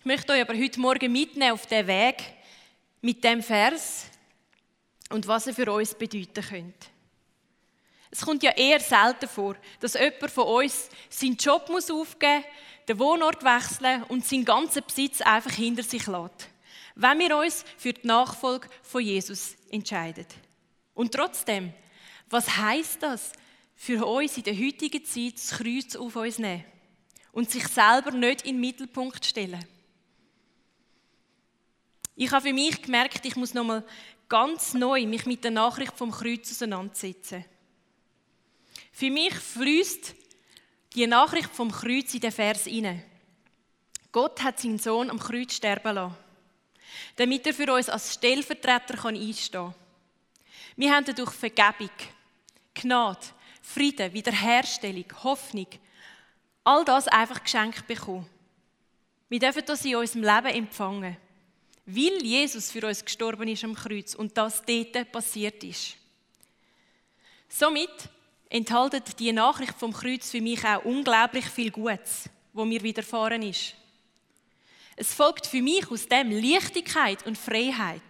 Ich 0.00 0.04
möchte 0.04 0.32
euch 0.32 0.40
aber 0.40 0.56
heute 0.56 0.80
Morgen 0.80 1.12
mitnehmen 1.12 1.52
auf 1.52 1.66
den 1.66 1.86
Weg 1.86 2.22
mit 3.00 3.22
dem 3.22 3.42
Vers 3.42 4.06
und 5.10 5.26
was 5.26 5.46
er 5.46 5.54
für 5.54 5.72
uns 5.72 5.94
bedeuten 5.94 6.42
könnte. 6.42 6.86
Es 8.10 8.22
kommt 8.22 8.42
ja 8.42 8.52
eher 8.52 8.80
selten 8.80 9.28
vor, 9.28 9.56
dass 9.80 9.94
jemand 9.94 10.30
von 10.30 10.44
uns 10.44 10.88
seinen 11.10 11.36
Job 11.36 11.68
aufgeben 11.68 12.36
muss, 12.36 12.86
den 12.88 12.98
Wohnort 12.98 13.44
wechseln 13.44 14.02
und 14.04 14.26
seinen 14.26 14.44
ganzen 14.44 14.82
Besitz 14.82 15.20
einfach 15.20 15.52
hinter 15.52 15.82
sich 15.82 16.06
lässt. 16.06 16.48
Wenn 17.00 17.20
wir 17.20 17.36
uns 17.36 17.64
für 17.76 17.92
die 17.92 18.08
Nachfolge 18.08 18.68
von 18.82 19.00
Jesus 19.00 19.54
entscheiden. 19.70 20.26
Und 20.94 21.14
trotzdem, 21.14 21.72
was 22.28 22.56
heißt 22.56 23.00
das 23.04 23.30
für 23.76 24.04
uns 24.04 24.36
in 24.36 24.42
der 24.42 24.58
heutigen 24.58 25.04
Zeit, 25.04 25.34
das 25.34 25.50
Kreuz 25.50 25.94
auf 25.94 26.16
uns 26.16 26.40
nehmen 26.40 26.64
und 27.30 27.52
sich 27.52 27.68
selber 27.68 28.10
nicht 28.10 28.42
in 28.42 28.56
den 28.56 28.60
Mittelpunkt 28.60 29.24
stellen? 29.24 29.64
Ich 32.16 32.32
habe 32.32 32.48
für 32.48 32.52
mich 32.52 32.82
gemerkt, 32.82 33.24
ich 33.24 33.36
muss 33.36 33.54
nochmal 33.54 33.84
ganz 34.28 34.74
neu 34.74 35.06
mich 35.06 35.24
mit 35.24 35.44
der 35.44 35.52
Nachricht 35.52 35.96
vom 35.96 36.10
Kreuz 36.10 36.50
auseinandersetzen. 36.50 37.44
Für 38.90 39.10
mich 39.12 39.34
fließt 39.34 40.16
die 40.96 41.06
Nachricht 41.06 41.50
vom 41.50 41.70
Kreuz 41.70 42.12
in 42.12 42.20
den 42.20 42.32
Vers 42.32 42.64
hinein. 42.64 43.04
Gott 44.10 44.42
hat 44.42 44.58
seinen 44.58 44.80
Sohn 44.80 45.10
am 45.10 45.20
Kreuz 45.20 45.54
sterben 45.54 45.94
lassen, 45.94 46.16
damit 47.16 47.46
er 47.46 47.54
für 47.54 47.72
uns 47.72 47.88
als 47.88 48.14
Stellvertreter 48.14 49.04
einstehen 49.04 49.50
kann. 49.50 49.74
Wir 50.76 50.94
haben 50.94 51.04
dadurch 51.04 51.32
Vergebung, 51.32 51.90
Gnade, 52.74 53.26
Frieden, 53.62 54.12
Wiederherstellung, 54.12 55.04
Hoffnung, 55.22 55.66
all 56.64 56.84
das 56.84 57.08
einfach 57.08 57.42
geschenkt 57.42 57.86
bekommen. 57.86 58.28
Wir 59.28 59.40
dürfen 59.40 59.62
das 59.66 59.84
in 59.84 59.96
unserem 59.96 60.22
Leben 60.22 60.56
empfangen, 60.56 61.16
weil 61.84 62.22
Jesus 62.22 62.70
für 62.70 62.86
uns 62.86 63.04
gestorben 63.04 63.48
ist 63.48 63.64
am 63.64 63.74
Kreuz 63.74 64.14
und 64.14 64.36
das 64.36 64.62
dort 64.64 65.12
passiert 65.12 65.62
ist. 65.64 65.96
Somit 67.48 68.08
enthaltet 68.48 69.18
die 69.18 69.32
Nachricht 69.32 69.74
vom 69.74 69.92
Kreuz 69.92 70.30
für 70.30 70.40
mich 70.40 70.64
auch 70.64 70.84
unglaublich 70.84 71.46
viel 71.46 71.70
Gutes, 71.70 72.28
wo 72.52 72.64
mir 72.64 72.82
widerfahren 72.82 73.42
ist. 73.42 73.74
Es 75.00 75.14
folgt 75.14 75.46
für 75.46 75.62
mich 75.62 75.88
aus 75.92 76.08
dem 76.08 76.32
Leichtigkeit 76.32 77.24
und 77.24 77.38
Freiheit. 77.38 78.02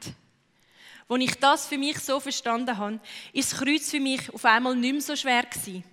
Als 1.06 1.22
ich 1.22 1.34
das 1.34 1.66
für 1.66 1.76
mich 1.76 1.98
so 1.98 2.18
verstanden 2.18 2.78
habe, 2.78 2.98
ist 3.34 3.52
das 3.52 3.60
Kreuz 3.60 3.90
für 3.90 4.00
mich 4.00 4.32
auf 4.32 4.42
einmal 4.46 4.74
nicht 4.74 4.92
mehr 4.92 5.02
so 5.02 5.14
schwer 5.14 5.42
gewesen, 5.42 5.84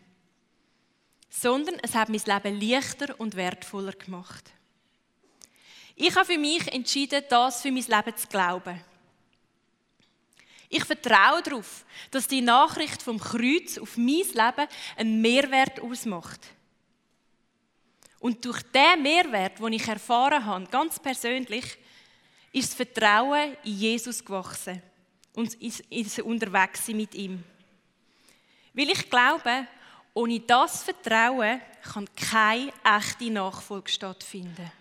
sondern 1.30 1.76
es 1.82 1.96
hat 1.96 2.08
mein 2.08 2.22
Leben 2.26 2.62
leichter 2.62 3.20
und 3.20 3.36
wertvoller 3.36 3.92
gemacht. 3.92 4.54
Ich 5.98 6.16
habe 6.16 6.26
für 6.26 6.38
mich 6.38 6.66
entschieden, 6.72 7.24
das 7.30 7.62
für 7.62 7.74
mein 7.74 7.84
Leben 7.84 8.16
zu 8.16 8.28
glauben. 8.28 8.82
Ich 10.70 10.86
vertraue 10.86 11.44
darauf, 11.44 11.86
dass 12.12 12.28
die 12.28 12.42
Nachricht 12.42 13.02
vom 13.02 13.20
Kreuz 13.20 13.78
auf 13.78 13.98
mein 13.98 14.16
Leben 14.16 14.68
einen 14.96 15.22
Mehrwert 15.22 15.82
ausmacht. 15.82 16.40
Und 18.26 18.44
durch 18.44 18.64
den 18.64 19.04
Mehrwert, 19.04 19.60
den 19.60 19.74
ich 19.74 19.88
erfahren 19.88 20.44
habe, 20.44 20.66
ganz 20.66 21.00
persönlich, 21.00 21.78
ist 22.52 22.70
das 22.70 22.74
Vertrauen 22.74 23.56
in 23.64 23.78
Jesus 23.78 24.26
gewachsen 24.26 24.82
und 25.36 25.54
ist 25.54 26.20
unterwegs 26.22 26.88
mit 26.88 27.14
ihm. 27.14 27.44
Weil 28.74 28.90
ich 28.90 29.12
glaube, 29.12 29.68
ohne 30.16 30.40
das 30.40 30.82
Vertrauen 30.82 31.62
kann 31.84 32.10
keine 32.16 32.74
echte 32.84 33.30
Nachfolge 33.30 33.92
stattfinden. 33.92 34.72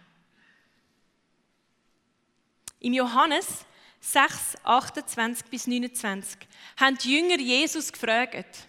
Im 2.80 2.94
Johannes 2.94 3.66
6, 4.00 4.54
28 4.64 5.50
bis 5.50 5.66
29 5.66 6.38
haben 6.78 6.96
die 6.96 7.14
Jünger 7.14 7.38
Jesus 7.38 7.92
gefragt, 7.92 8.68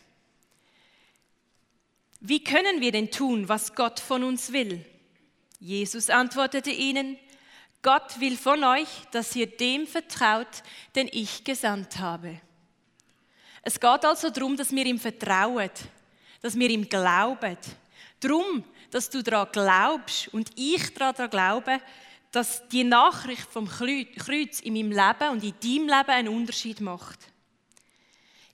wie 2.28 2.44
können 2.44 2.82
wir 2.82 2.92
denn 2.92 3.12
tun, 3.12 3.48
was 3.48 3.76
Gott 3.76 4.00
von 4.00 4.24
uns 4.24 4.52
will? 4.52 4.84
Jesus 5.60 6.10
antwortete 6.10 6.72
ihnen, 6.72 7.18
Gott 7.82 8.20
will 8.20 8.36
von 8.36 8.64
euch, 8.64 8.88
dass 9.12 9.36
ihr 9.36 9.46
dem 9.46 9.86
vertraut, 9.86 10.64
den 10.96 11.08
ich 11.12 11.44
gesandt 11.44 12.00
habe. 12.00 12.42
Es 13.62 13.80
geht 13.80 14.06
also 14.06 14.32
darum, 14.32 14.58
dass 14.58 14.72
wir 14.72 14.86
ihm 14.86 15.00
vertrauen, 15.00 15.70
dass 16.42 16.58
wir 16.58 16.70
ihm 16.70 16.90
glauben. 16.90 17.58
Darum, 18.20 18.64
dass 18.90 19.10
du 19.10 19.22
daran 19.22 19.50
glaubst 19.52 20.34
und 20.34 20.50
ich 20.56 20.94
daran 20.96 21.30
glaube, 21.30 21.80
dass 22.32 22.68
die 22.70 22.84
Nachricht 22.84 23.48
vom 23.52 23.68
Kreuz 23.68 24.60
in 24.62 24.74
meinem 24.74 24.92
Leben 24.92 25.30
und 25.32 25.44
in 25.44 25.54
deinem 25.62 25.88
Leben 25.88 26.12
einen 26.12 26.28
Unterschied 26.30 26.82
macht. 26.82 27.20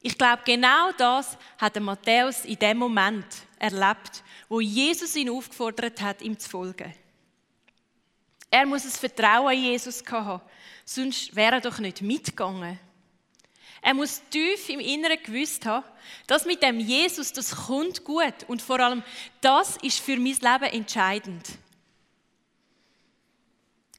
Ich 0.02 0.18
glaube, 0.18 0.42
genau 0.46 0.92
das 0.98 1.38
hat 1.58 1.80
Matthäus 1.80 2.44
in 2.44 2.60
dem 2.60 2.78
Moment 2.78 3.26
erlebt, 3.62 4.24
wo 4.50 4.60
Jesus 4.60 5.16
ihn 5.16 5.30
aufgefordert 5.30 6.02
hat, 6.02 6.22
ihm 6.22 6.38
zu 6.38 6.50
folgen. 6.50 6.94
Er 8.50 8.66
muss 8.66 8.84
ein 8.84 8.92
Vertrauen 8.92 9.54
in 9.54 9.64
Jesus 9.64 10.04
haben, 10.10 10.42
sonst 10.84 11.36
wäre 11.36 11.56
er 11.56 11.62
doch 11.62 11.80
nicht 11.80 12.02
mitgegangen. 12.02 12.80
Er 13.82 13.94
muss 13.94 14.22
tief 14.30 14.70
im 14.70 14.80
Inneren 14.80 15.22
gewusst 15.24 15.66
haben, 15.66 15.86
dass 16.28 16.46
mit 16.46 16.62
dem 16.62 16.80
Jesus 16.80 17.34
das 17.34 17.56
kommt 17.68 18.04
gut 18.04 18.44
und 18.48 18.62
vor 18.62 18.80
allem 18.80 19.04
das 19.40 19.78
ist 19.78 20.00
für 20.00 20.18
mein 20.18 20.34
Leben 20.34 20.74
entscheidend. 20.74 21.48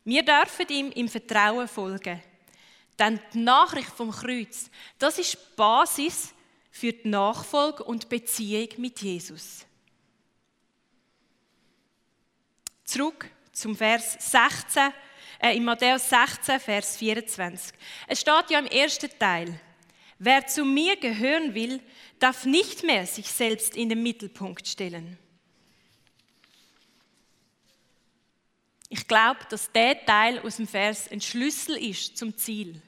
Wir 0.04 0.24
dürfen 0.24 0.68
ihm 0.68 0.90
im 0.92 1.08
Vertrauen 1.08 1.68
folgen. 1.68 2.20
Denn 2.98 3.20
die 3.32 3.38
Nachricht 3.38 3.88
vom 3.88 4.10
Kreuz, 4.10 4.70
das 4.98 5.18
ist 5.18 5.34
die 5.34 5.56
Basis 5.56 6.34
für 6.72 6.92
die 6.92 7.08
Nachfolge 7.08 7.84
und 7.84 8.08
Beziehung 8.08 8.68
mit 8.78 9.00
Jesus. 9.00 9.66
Zurück 12.82 13.30
zum 13.52 13.76
Vers 13.76 14.16
16, 14.18 14.90
äh, 15.38 15.54
in 15.54 15.64
Matthäus 15.64 16.08
16, 16.08 16.58
Vers 16.58 16.96
24. 16.96 17.74
Es 18.08 18.20
steht 18.20 18.50
ja 18.50 18.58
im 18.58 18.66
ersten 18.66 19.10
Teil, 19.18 19.60
wer 20.18 20.46
zu 20.46 20.64
mir 20.64 20.96
gehören 20.96 21.54
will, 21.54 21.80
darf 22.18 22.46
nicht 22.46 22.82
mehr 22.82 23.06
sich 23.06 23.28
selbst 23.28 23.76
in 23.76 23.90
den 23.90 24.02
Mittelpunkt 24.02 24.66
stellen. 24.66 25.18
Ich 28.88 29.06
glaube, 29.06 29.40
dass 29.50 29.70
der 29.72 30.04
Teil 30.04 30.38
aus 30.40 30.56
dem 30.56 30.66
Vers 30.66 31.10
ein 31.10 31.20
Schlüssel 31.20 31.76
ist 31.76 32.16
zum 32.16 32.36
Ziel. 32.36 32.80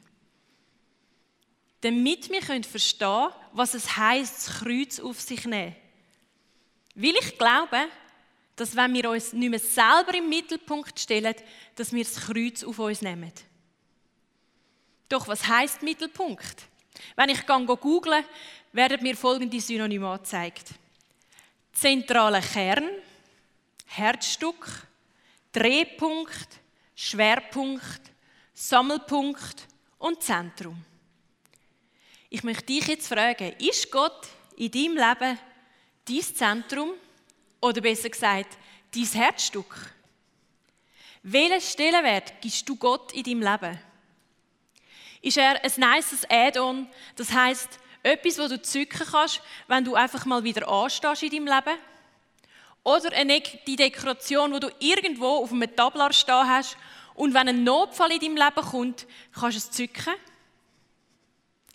Damit 1.85 2.31
wir 2.31 2.41
verstehen 2.41 2.99
können, 2.99 3.35
was 3.53 3.75
es 3.75 3.95
heißt, 3.95 4.37
das 4.37 4.59
Kreuz 4.61 4.99
auf 5.01 5.21
sich 5.21 5.45
nehmen. 5.45 5.77
Weil 6.95 7.15
ich 7.21 7.37
glaube, 7.37 7.89
dass 8.57 8.75
wenn 8.75 8.95
wir 8.95 9.11
uns 9.11 9.35
nicht 9.35 9.51
mehr 9.51 9.59
selber 9.59 10.15
im 10.15 10.31
Mittelpunkt 10.31 10.99
stellen, 10.99 11.35
dass 11.75 11.93
wir 11.93 12.03
das 12.03 12.17
Kreuz 12.17 12.65
auf 12.65 12.79
uns 12.79 13.03
nehmen. 13.03 13.31
Doch 15.11 15.29
was 15.29 15.47
heißt 15.47 15.83
Mittelpunkt? 15.83 16.63
Wenn 17.17 17.29
ich 17.29 17.47
google, 17.47 18.25
werden 18.73 19.03
mir 19.03 19.15
folgende 19.15 19.61
Synonyme 19.61 20.09
angezeigt. 20.09 20.71
Zentraler 21.71 22.41
Kern, 22.41 22.89
Herzstück, 23.85 24.87
Drehpunkt, 25.53 26.49
Schwerpunkt, 26.97 28.01
Sammelpunkt 28.55 29.69
und 29.99 30.23
Zentrum. 30.23 30.83
Ich 32.35 32.43
möchte 32.43 32.65
dich 32.65 32.89
jetzt 32.89 33.07
fragen, 33.07 33.53
ist 33.61 33.93
Gott 33.93 34.27
in 34.57 34.69
deinem 34.69 34.97
Leben 34.97 35.39
dein 36.05 36.35
Zentrum 36.35 36.91
oder 37.61 37.81
besser 37.81 38.09
gesagt, 38.09 38.59
dein 38.93 39.05
Herzstück? 39.05 39.95
Welchen 41.23 41.61
Stellenwert 41.61 42.33
gibst 42.41 42.69
du 42.69 42.75
Gott 42.75 43.13
in 43.13 43.23
deinem 43.23 43.41
Leben? 43.41 43.79
Ist 45.23 45.37
er 45.37 45.63
ein 45.63 45.73
nices 45.77 46.29
Add-on, 46.29 46.89
das 47.15 47.31
heißt 47.31 47.79
etwas, 48.03 48.39
wo 48.41 48.49
du 48.49 48.61
zücken 48.61 49.07
kannst, 49.09 49.41
wenn 49.69 49.85
du 49.85 49.95
einfach 49.95 50.25
mal 50.25 50.43
wieder 50.43 50.67
anstehst 50.67 51.23
in 51.23 51.31
deinem 51.31 51.47
Leben? 51.47 51.79
Oder 52.83 53.13
eine 53.13 53.43
die 53.65 53.77
Dekoration, 53.77 54.53
wo 54.53 54.59
du 54.59 54.73
irgendwo 54.81 55.45
auf 55.45 55.53
einem 55.53 55.77
Tablar 55.77 56.13
stehen 56.13 56.49
hast 56.49 56.77
und 57.15 57.33
wenn 57.33 57.47
ein 57.47 57.63
Notfall 57.63 58.11
in 58.11 58.19
deinem 58.19 58.37
Leben 58.39 58.69
kommt, 58.69 59.07
kannst 59.33 59.57
du 59.57 59.59
es 59.59 59.71
zücken. 59.71 60.15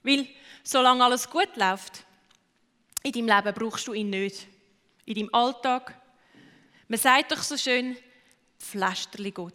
Weil 0.04 0.28
solange 0.64 1.04
alles 1.04 1.30
gut 1.30 1.56
läuft, 1.56 2.06
in 3.04 3.12
deinem 3.12 3.28
Leben 3.28 3.54
brauchst 3.54 3.88
du 3.88 3.94
ihn 3.94 4.10
nicht 4.10 4.48
in 5.06 5.16
deinem 5.16 5.34
Alltag. 5.34 6.00
Man 6.88 7.00
sagt 7.00 7.32
doch 7.32 7.42
so 7.42 7.58
schön, 7.58 7.98
Pflasterli 8.60 9.32
Gott. 9.32 9.54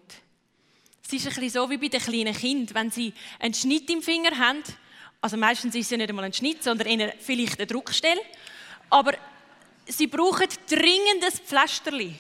Es 1.07 1.13
ist 1.13 1.27
ein 1.27 1.35
bisschen 1.35 1.51
so 1.51 1.71
wie 1.71 1.77
bei 1.77 1.89
den 1.89 2.01
kleinen 2.01 2.35
Kindern, 2.35 2.75
wenn 2.75 2.91
sie 2.91 3.13
einen 3.39 3.55
Schnitt 3.55 3.89
im 3.91 4.03
Finger 4.03 4.37
haben. 4.37 4.63
Also 5.21 5.37
meistens 5.37 5.75
ist 5.75 5.87
es 5.87 5.91
ja 5.91 5.97
nicht 5.97 6.09
einmal 6.09 6.25
ein 6.25 6.33
Schnitt, 6.33 6.63
sondern 6.63 6.89
eher 6.89 7.15
vielleicht 7.21 7.59
eine 7.59 7.67
Druckstelle. 7.67 8.21
Aber 8.91 9.13
sie 9.87 10.07
brauchen 10.07 10.49
dringend 10.69 11.25
ein 11.25 11.33
Pflasterli. 11.33 12.15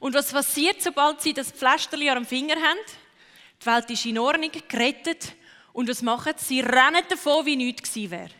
Und 0.00 0.14
was 0.14 0.32
passiert, 0.32 0.82
sobald 0.82 1.22
sie 1.22 1.34
das 1.34 1.52
Pflasterli 1.52 2.10
am 2.10 2.26
Finger 2.26 2.56
haben? 2.56 2.78
Die 3.62 3.66
Welt 3.66 3.90
ist 3.90 4.06
in 4.06 4.18
Ordnung, 4.18 4.50
gerettet. 4.68 5.34
Und 5.76 5.90
was 5.90 6.00
machen 6.00 6.32
sie? 6.38 6.46
Sie 6.46 6.60
rennen 6.60 7.04
davon, 7.06 7.44
wie 7.44 7.54
nichts 7.54 7.92
gewesen 7.92 8.10
wäre. 8.10 8.30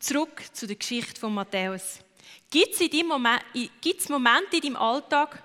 Zurück 0.00 0.42
zu 0.52 0.66
der 0.66 0.74
Geschichte 0.74 1.20
von 1.20 1.32
Matthäus. 1.32 2.00
Gibt 2.50 2.74
es 2.74 3.04
Moment, 3.04 3.44
Momente 4.08 4.56
in 4.56 4.62
deinem 4.62 4.76
Alltag, 4.76 5.40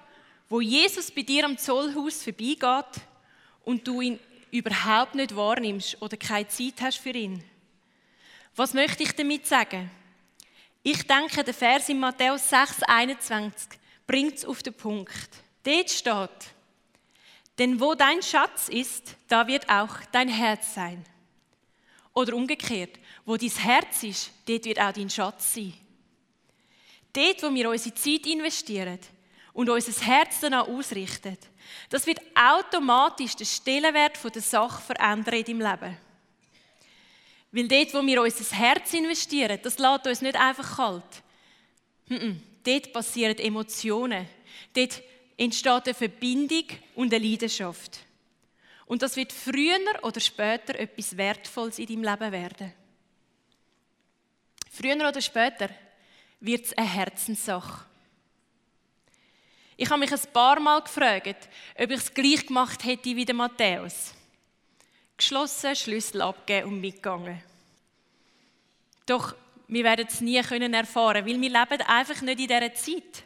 wo 0.50 0.60
Jesus 0.60 1.12
bei 1.12 1.22
dir 1.22 1.46
am 1.46 1.56
Zollhaus 1.56 2.24
vorbeigeht 2.24 3.04
und 3.64 3.88
du 3.88 4.02
ihn 4.02 4.20
überhaupt 4.50 5.14
nicht 5.14 5.36
wahrnimmst 5.36 6.02
oder 6.02 6.18
keine 6.18 6.48
Zeit 6.48 6.82
hast 6.82 6.98
für 6.98 7.12
ihn? 7.12 7.44
Was 8.56 8.74
möchte 8.74 9.04
ich 9.04 9.12
damit 9.12 9.46
sagen? 9.46 9.92
Ich 10.82 11.06
denke, 11.06 11.44
der 11.44 11.54
Vers 11.54 11.90
in 11.90 12.00
Matthäus 12.00 12.50
6, 12.50 12.82
21 12.82 13.80
bringt 14.08 14.34
es 14.34 14.46
auf 14.46 14.64
den 14.64 14.74
Punkt. 14.74 15.30
Dort 15.62 15.92
steht, 15.92 16.57
denn 17.58 17.80
wo 17.80 17.96
dein 17.96 18.22
Schatz 18.22 18.70
ist, 18.70 19.16
da 19.28 19.48
wird 19.48 19.68
auch 19.70 19.96
dein 20.12 20.30
Herz 20.30 20.74
sein. 20.76 21.04
Oder 22.14 22.36
umgekehrt, 22.36 23.00
wo 23.26 23.38
dein 23.38 23.50
Herz 23.50 24.04
ist, 24.04 24.32
dort 24.48 24.66
wird 24.66 24.80
auch 24.80 24.92
dein 24.92 25.10
Schatz 25.10 25.54
sein. 25.54 25.74
Dort, 27.14 27.42
wo 27.44 27.54
wir 27.54 27.70
unsere 27.70 27.96
Zeit 27.96 28.28
investieren 28.28 29.00
und 29.54 29.70
unser 29.70 30.06
Herz 30.06 30.40
danach 30.40 30.68
ausrichten, 30.68 31.38
das 31.90 32.06
wird 32.06 32.20
automatisch 32.36 33.36
den 33.36 33.46
Stellenwert 33.46 34.20
der 34.24 34.42
Sache 34.42 34.82
verändern 34.82 35.36
in 35.36 35.46
deinem 35.46 35.62
Leben. 35.62 35.98
Weil 37.52 37.68
dort, 37.68 37.94
wo 37.94 38.06
wir 38.06 38.22
unser 38.22 38.56
Herz 38.56 38.94
investieren, 38.94 39.60
das 39.64 39.80
lässt 39.80 40.08
uns 40.08 40.22
nicht 40.22 40.36
einfach 40.36 40.78
kalt. 40.78 41.24
Dort 42.64 42.94
passieren 42.94 43.38
Emotionen. 43.38 44.28
Dort 44.74 45.02
entsteht 45.38 45.86
eine 45.86 45.94
Verbindung 45.94 46.66
und 46.96 47.14
eine 47.14 47.26
Leidenschaft. 47.26 48.00
Und 48.86 49.02
das 49.02 49.16
wird 49.16 49.32
früher 49.32 49.80
oder 50.02 50.20
später 50.20 50.76
etwas 50.80 51.16
Wertvolles 51.16 51.80
in 51.80 51.88
deinem 51.88 52.04
Leben 52.04 52.32
werden. 52.32 52.74
Früher 54.72 54.96
oder 54.96 55.22
später 55.22 55.70
wird 56.40 56.66
es 56.66 56.78
eine 56.78 56.88
Herzenssache. 56.88 57.86
Ich 59.76 59.90
habe 59.90 60.00
mich 60.00 60.12
ein 60.12 60.34
paar 60.34 60.60
Mal 60.60 60.82
gefragt, 60.82 61.50
ob 61.78 61.92
ich 61.92 61.98
es 61.98 62.14
gleich 62.14 62.48
gemacht 62.48 62.84
hätte 62.84 63.16
wie 63.16 63.26
der 63.26 63.36
Matthäus 63.36 64.14
geschlossen, 65.18 65.76
Schlüssel 65.76 66.22
abgeben 66.22 66.70
und 66.70 66.82
mitgegangen. 66.82 67.42
Doch 69.06 69.36
wir 69.68 69.84
werden 69.84 70.08
es 70.08 70.22
nie 70.22 70.42
können 70.42 70.74
erfahren, 70.74 71.26
weil 71.26 71.42
wir 71.42 71.50
leben 71.50 71.82
einfach 71.88 72.22
nicht 72.22 72.40
in 72.40 72.48
dieser 72.48 72.74
Zeit. 72.74 73.24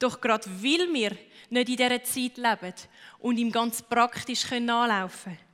Doch 0.00 0.20
gerade 0.20 0.48
weil 0.62 0.92
wir 0.92 1.16
nicht 1.50 1.68
in 1.68 1.76
dieser 1.76 2.02
Zeit 2.02 2.36
leben 2.36 2.74
und 3.20 3.38
ihm 3.38 3.52
ganz 3.52 3.82
praktisch 3.82 4.50
anlaufen 4.50 5.36
können, 5.36 5.50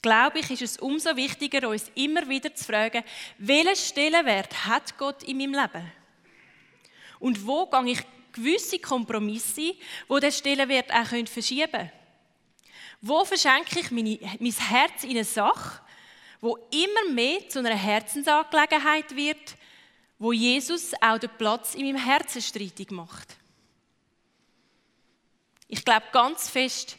glaube 0.00 0.38
ich, 0.38 0.50
ist 0.50 0.62
es 0.62 0.76
umso 0.78 1.14
wichtiger, 1.16 1.68
uns 1.68 1.90
immer 1.94 2.26
wieder 2.28 2.54
zu 2.54 2.64
fragen, 2.64 3.02
welchen 3.38 3.76
Stellenwert 3.76 4.66
hat 4.66 4.96
Gott 4.96 5.22
in 5.24 5.38
meinem 5.38 5.54
Leben? 5.54 5.92
Und 7.18 7.46
wo 7.46 7.66
gehe 7.66 7.92
ich 7.92 8.00
gewisse 8.32 8.78
Kompromisse, 8.78 9.74
wo 10.08 10.18
der 10.18 10.30
Stellenwert 10.30 10.90
auch 10.92 11.28
verschieben 11.28 11.70
können? 11.70 11.92
Wo 13.02 13.24
verschenke 13.24 13.80
ich 13.80 13.90
meine, 13.90 14.18
mein 14.38 14.52
Herz 14.52 15.04
in 15.04 15.10
eine 15.10 15.24
Sache, 15.24 15.80
wo 16.40 16.56
immer 16.70 17.12
mehr 17.12 17.48
zu 17.48 17.58
einer 17.58 17.74
Herzensangelegenheit 17.74 19.14
wird, 19.14 19.56
wo 20.18 20.32
Jesus 20.32 20.92
auch 21.00 21.18
den 21.18 21.30
Platz 21.36 21.74
in 21.74 21.86
meinem 21.86 22.02
Herzen 22.02 22.40
streitig 22.40 22.90
macht? 22.90 23.39
Ich 25.72 25.84
glaube 25.84 26.06
ganz 26.10 26.50
fest, 26.50 26.96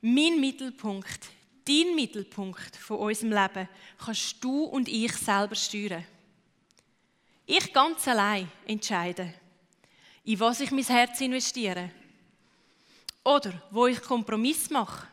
mein 0.00 0.40
Mittelpunkt, 0.40 1.28
dein 1.64 1.94
Mittelpunkt 1.94 2.74
von 2.74 2.96
unserem 2.98 3.30
Leben 3.30 3.68
kannst 4.04 4.42
du 4.42 4.64
und 4.64 4.88
ich 4.88 5.12
selber 5.12 5.54
steuern. 5.54 6.04
Ich 7.46 7.72
ganz 7.72 8.08
allein 8.08 8.50
entscheide, 8.66 9.32
in 10.24 10.40
was 10.40 10.58
ich 10.58 10.72
mein 10.72 10.84
Herz 10.84 11.20
investiere. 11.20 11.92
Oder 13.22 13.52
wo 13.70 13.86
ich 13.86 14.02
Kompromiss 14.02 14.70
mache. 14.70 15.06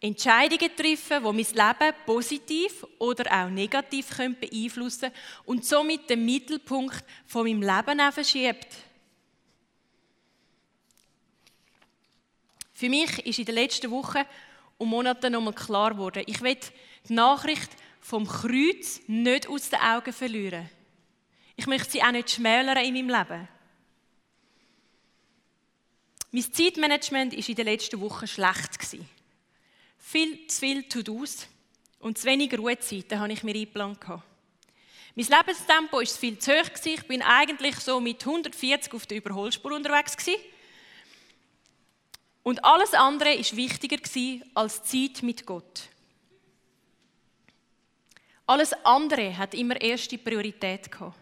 Entscheidungen 0.00 0.74
treffen, 0.74 1.22
die 1.22 1.32
mein 1.32 1.36
Leben 1.36 1.96
positiv 2.06 2.86
oder 2.98 3.30
auch 3.30 3.50
negativ 3.50 4.08
beeinflussen 4.16 5.00
können 5.00 5.14
und 5.44 5.66
somit 5.66 6.08
den 6.08 6.24
Mittelpunkt 6.24 7.04
von 7.26 7.42
meinem 7.42 7.60
Leben 7.60 8.10
verschiebt. 8.10 8.85
Für 12.76 12.90
mich 12.90 13.24
ist 13.24 13.38
in 13.38 13.46
den 13.46 13.54
letzten 13.54 13.90
Wochen 13.90 14.20
und 14.76 14.88
Monaten 14.90 15.32
nochmal 15.32 15.54
klar 15.54 15.92
geworden, 15.92 16.24
ich 16.26 16.42
will 16.42 16.58
die 17.08 17.14
Nachricht 17.14 17.70
vom 18.02 18.28
Kreuz 18.28 19.00
nicht 19.06 19.48
aus 19.48 19.70
den 19.70 19.80
Augen 19.80 20.12
verlieren. 20.12 20.68
Ich 21.56 21.66
möchte 21.66 21.92
sie 21.92 22.02
auch 22.02 22.10
nicht 22.10 22.32
schmälern 22.32 22.76
in 22.84 22.92
meinem 22.92 23.08
Leben. 23.08 23.48
Mein 26.30 26.52
Zeitmanagement 26.52 27.32
war 27.32 27.48
in 27.48 27.54
den 27.54 27.64
letzten 27.64 27.98
Wochen 27.98 28.26
schlecht 28.26 28.78
viel 29.96 30.46
zu 30.46 30.60
viel 30.60 30.82
To-Dos 30.82 31.46
und 32.00 32.18
zu 32.18 32.26
wenig 32.26 32.52
Ruhezeiten 32.58 33.18
habe 33.18 33.32
ich 33.32 33.42
mir 33.42 33.54
eingeplant. 33.54 34.00
Mein 34.06 34.18
Lebenstempo 35.14 35.96
war 35.96 36.04
viel 36.04 36.38
zu 36.38 36.52
hoch. 36.52 36.84
Ich 36.84 37.02
bin 37.04 37.22
eigentlich 37.22 37.76
so 37.76 37.98
mit 38.00 38.20
140 38.20 38.92
auf 38.92 39.06
der 39.06 39.16
Überholspur 39.16 39.72
unterwegs. 39.72 40.14
Und 42.46 42.64
alles 42.64 42.94
andere 42.94 43.30
war 43.30 43.56
wichtiger 43.56 44.40
als 44.54 44.80
Zeit 44.84 45.20
mit 45.24 45.44
Gott. 45.44 45.88
Alles 48.46 48.72
andere 48.84 49.36
hat 49.36 49.52
immer 49.52 49.80
erste 49.80 50.16
Priorität 50.16 50.88
gehabt. 50.92 51.18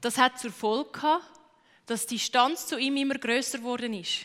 Das 0.00 0.16
hat 0.16 0.40
zur 0.40 0.50
Folge 0.50 0.92
gehabt, 0.92 1.38
dass 1.84 2.06
die 2.06 2.16
Distanz 2.16 2.66
zu 2.66 2.78
ihm 2.78 2.96
immer 2.96 3.16
größer 3.16 3.58
geworden 3.58 3.92
ist. 3.92 4.24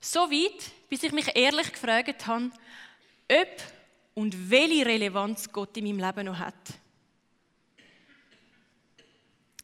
So 0.00 0.30
weit, 0.30 0.70
bis 0.88 1.02
ich 1.02 1.10
mich 1.10 1.34
ehrlich 1.34 1.72
gefragt 1.72 2.24
habe, 2.28 2.52
ob 3.28 3.62
und 4.14 4.48
welche 4.48 4.86
Relevanz 4.86 5.50
Gott 5.50 5.76
in 5.76 5.86
meinem 5.86 6.06
Leben 6.06 6.26
noch 6.26 6.38
hat. 6.38 6.54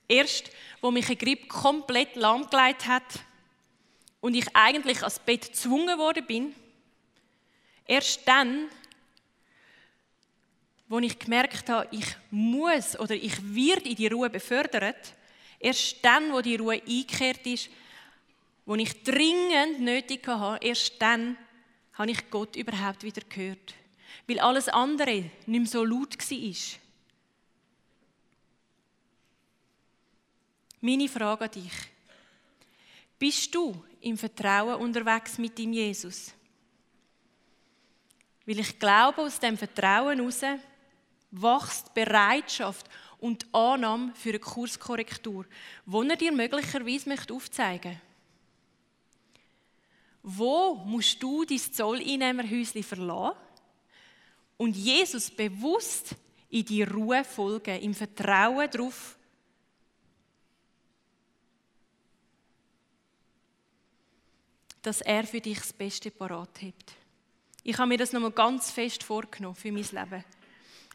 Erst, 0.08 0.50
wo 0.80 0.90
mich 0.90 1.08
ein 1.08 1.18
Grip 1.18 1.48
komplett 1.48 2.16
lahmgelegt 2.16 2.88
hat 2.88 3.04
und 4.24 4.32
ich 4.32 4.46
eigentlich 4.56 5.00
ans 5.00 5.18
Bett 5.18 5.48
gezwungen 5.48 5.98
worden 5.98 6.24
bin, 6.24 6.54
erst 7.84 8.26
dann, 8.26 8.70
wo 10.88 10.98
ich 10.98 11.18
gemerkt 11.18 11.68
habe, 11.68 11.86
ich 11.90 12.06
muss 12.30 12.98
oder 12.98 13.14
ich 13.14 13.54
werde 13.54 13.86
in 13.86 13.96
die 13.96 14.06
Ruhe 14.06 14.30
befördert, 14.30 15.12
erst 15.60 16.02
dann, 16.02 16.32
wo 16.32 16.40
die 16.40 16.56
Ruhe 16.56 16.80
eingekehrt 16.80 17.46
ist, 17.46 17.68
wo 18.64 18.76
ich 18.76 19.02
dringend 19.02 19.80
nötig 19.80 20.26
hatte, 20.26 20.66
erst 20.66 20.94
dann 21.02 21.36
habe 21.92 22.12
ich 22.12 22.30
Gott 22.30 22.56
überhaupt 22.56 23.02
wieder 23.02 23.20
gehört. 23.28 23.74
Weil 24.26 24.40
alles 24.40 24.70
andere 24.70 25.16
nicht 25.44 25.48
mehr 25.48 25.66
so 25.66 25.84
laut 25.84 26.18
war. 26.18 26.80
Meine 30.80 31.08
Frage 31.10 31.44
an 31.44 31.50
dich. 31.50 31.93
Bist 33.24 33.54
du 33.54 33.74
im 34.02 34.18
Vertrauen 34.18 34.82
unterwegs 34.82 35.38
mit 35.38 35.56
dem 35.56 35.72
Jesus? 35.72 36.34
Weil 38.44 38.58
ich 38.58 38.78
glaube, 38.78 39.22
aus 39.22 39.40
dem 39.40 39.56
Vertrauen 39.56 40.18
heraus 40.18 40.42
wächst 41.30 41.94
Bereitschaft 41.94 42.86
und 43.20 43.46
Annahme 43.50 44.12
für 44.14 44.28
eine 44.28 44.40
Kurskorrektur, 44.40 45.46
die 45.86 46.08
er 46.10 46.16
dir 46.16 46.32
möglicherweise 46.32 47.32
aufzeigen 47.32 47.92
möchte. 47.92 48.02
Wo 50.22 50.74
musst 50.84 51.22
du 51.22 51.46
dein 51.46 51.56
Zolleinnehmerhäuschen 51.56 52.82
verlassen 52.82 53.38
und 54.58 54.76
Jesus 54.76 55.30
bewusst 55.30 56.14
in 56.50 56.66
die 56.66 56.82
Ruhe 56.82 57.24
folgen, 57.24 57.80
im 57.80 57.94
Vertrauen 57.94 58.70
darauf, 58.70 59.16
dass 64.84 65.00
er 65.00 65.24
für 65.24 65.40
dich 65.40 65.58
das 65.58 65.72
Beste 65.72 66.10
parat 66.10 66.60
hat. 66.60 66.74
Ich 67.62 67.78
habe 67.78 67.88
mir 67.88 67.96
das 67.96 68.12
nochmal 68.12 68.32
ganz 68.32 68.70
fest 68.70 69.02
vorgenommen 69.02 69.54
für 69.54 69.72
mein 69.72 69.82
Leben. 69.82 70.24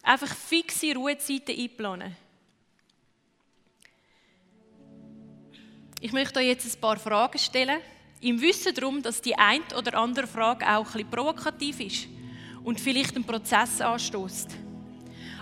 Einfach 0.04 0.34
fixe 0.34 0.94
Ruhezeiten 0.94 1.60
einplanen. 1.60 2.16
Ich 6.00 6.14
möchte 6.14 6.40
euch 6.40 6.46
jetzt 6.46 6.74
ein 6.74 6.80
paar 6.80 6.98
Fragen 6.98 7.40
stellen, 7.40 7.80
im 8.22 8.40
Wissen 8.40 8.76
darum, 8.76 9.02
dass 9.02 9.22
die 9.22 9.36
ein 9.36 9.62
oder 9.76 9.98
andere 9.98 10.28
Frage 10.28 10.66
auch 10.68 10.86
ein 10.86 10.92
bisschen 10.94 11.10
provokativ 11.10 11.80
ist 11.80 12.08
und 12.64 12.80
vielleicht 12.80 13.16
einen 13.16 13.26
Prozess 13.26 13.82
anstößt. 13.82 14.52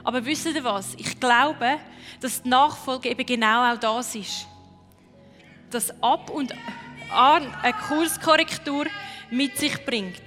Aber 0.06 0.24
wisst 0.26 0.46
ihr 0.46 0.64
was? 0.64 0.94
Ich 0.96 1.20
glaube, 1.20 1.80
dass 2.22 2.42
die 2.42 2.50
Nachfolge 2.50 3.10
eben 3.10 3.26
genau 3.26 3.74
auch 3.74 3.78
das 3.78 4.16
ist. 4.16 4.48
Dass 5.70 5.92
ab 6.02 6.30
und 6.30 6.54
eine 7.12 7.74
Kurskorrektur 7.88 8.86
mit 9.32 9.58
sich 9.58 9.86
bringt. 9.86 10.22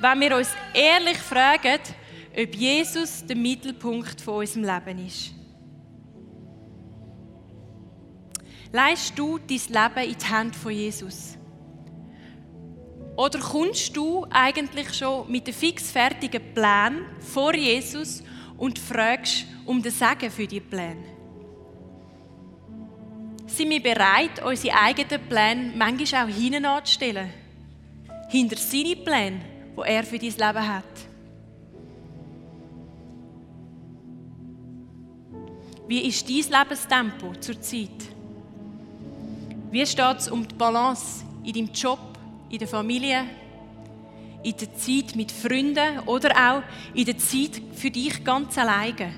Wenn 0.00 0.20
wir 0.20 0.36
uns 0.36 0.50
ehrlich 0.72 1.18
fragen, 1.18 1.80
ob 2.36 2.54
Jesus 2.54 3.24
der 3.24 3.36
Mittelpunkt 3.36 4.20
von 4.20 4.34
unserem 4.34 4.64
Leben 4.64 5.06
ist. 5.06 5.32
Leist 8.72 9.16
du 9.16 9.38
dein 9.38 9.48
Leben 9.48 10.10
in 10.10 10.18
die 10.18 10.34
Hände 10.34 10.58
von 10.58 10.72
Jesus? 10.72 11.38
Oder 13.16 13.38
kommst 13.38 13.96
du 13.96 14.26
eigentlich 14.30 14.92
schon 14.92 15.30
mit 15.30 15.46
den 15.46 15.54
fixfertigen 15.54 16.52
Plänen 16.52 17.06
vor 17.20 17.54
Jesus 17.54 18.24
und 18.56 18.78
fragst 18.78 19.46
um 19.64 19.80
den 19.80 19.92
Segen 19.92 20.30
für 20.30 20.48
die 20.48 20.60
Pläne? 20.60 21.13
Sind 23.54 23.70
wir 23.70 23.80
bereit, 23.80 24.44
unsere 24.44 24.76
eigenen 24.76 25.28
Pläne 25.28 25.72
manchmal 25.76 26.24
auch 26.24 26.28
hinten 26.28 26.64
anzustellen? 26.64 27.30
Hinter 28.28 28.56
seine 28.56 28.96
Pläne, 28.96 29.40
die 29.76 29.80
er 29.80 30.02
für 30.02 30.18
dein 30.18 30.30
Leben 30.30 30.68
hat? 30.68 30.84
Wie 35.86 36.00
ist 36.00 36.28
dein 36.28 36.62
Lebenstempo 36.62 37.32
zurzeit? 37.38 37.90
Wie 39.70 39.86
steht 39.86 40.18
es 40.18 40.28
um 40.28 40.48
die 40.48 40.54
Balance 40.56 41.24
in 41.44 41.52
deinem 41.52 41.72
Job, 41.72 42.00
in 42.50 42.58
der 42.58 42.66
Familie, 42.66 43.24
in 44.42 44.56
der 44.56 44.74
Zeit 44.74 45.14
mit 45.14 45.30
Freunden 45.30 46.00
oder 46.06 46.30
auch 46.30 46.62
in 46.92 47.04
der 47.04 47.18
Zeit 47.18 47.62
für 47.72 47.92
dich 47.92 48.24
ganz 48.24 48.58
alleine? 48.58 49.12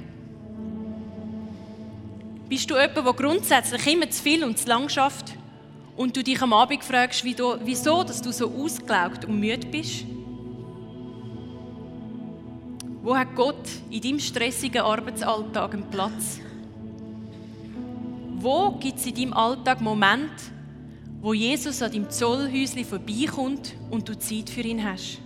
Bist 2.49 2.71
du 2.71 2.75
jemand, 2.75 2.97
der 2.97 3.13
grundsätzlich 3.13 3.87
immer 3.93 4.09
zu 4.09 4.23
viel 4.23 4.45
und 4.45 4.57
zu 4.57 4.69
lang 4.69 4.89
schafft 4.89 5.35
und 5.97 6.17
du 6.17 6.23
dich 6.23 6.41
am 6.41 6.53
Abend 6.53 6.85
fragst, 6.85 7.25
wieso 7.25 8.05
dass 8.05 8.23
du 8.23 8.33
so 8.33 8.51
ausgelaugt 8.51 9.25
und 9.25 9.41
müde 9.41 9.67
bist? 9.67 10.05
Wo 13.03 13.17
hat 13.17 13.35
Gott 13.35 13.69
in 13.91 14.01
deinem 14.01 14.21
stressigen 14.21 14.83
Arbeitsalltag 14.83 15.75
einen 15.75 15.91
Platz? 15.91 16.41
Wo 18.37 18.73
gibt 18.73 18.99
es 18.99 19.07
in 19.07 19.15
deinem 19.15 19.33
Alltag 19.33 19.81
Momente, 19.81 20.45
wo 21.21 21.33
Jesus 21.33 21.83
an 21.83 21.91
deinem 21.91 22.11
Zollhäuschen 22.11 22.85
vorbeikommt 22.85 23.75
und 23.91 24.09
du 24.09 24.17
Zeit 24.17 24.51
für 24.51 24.61
ihn 24.61 24.85
hast? 24.85 25.21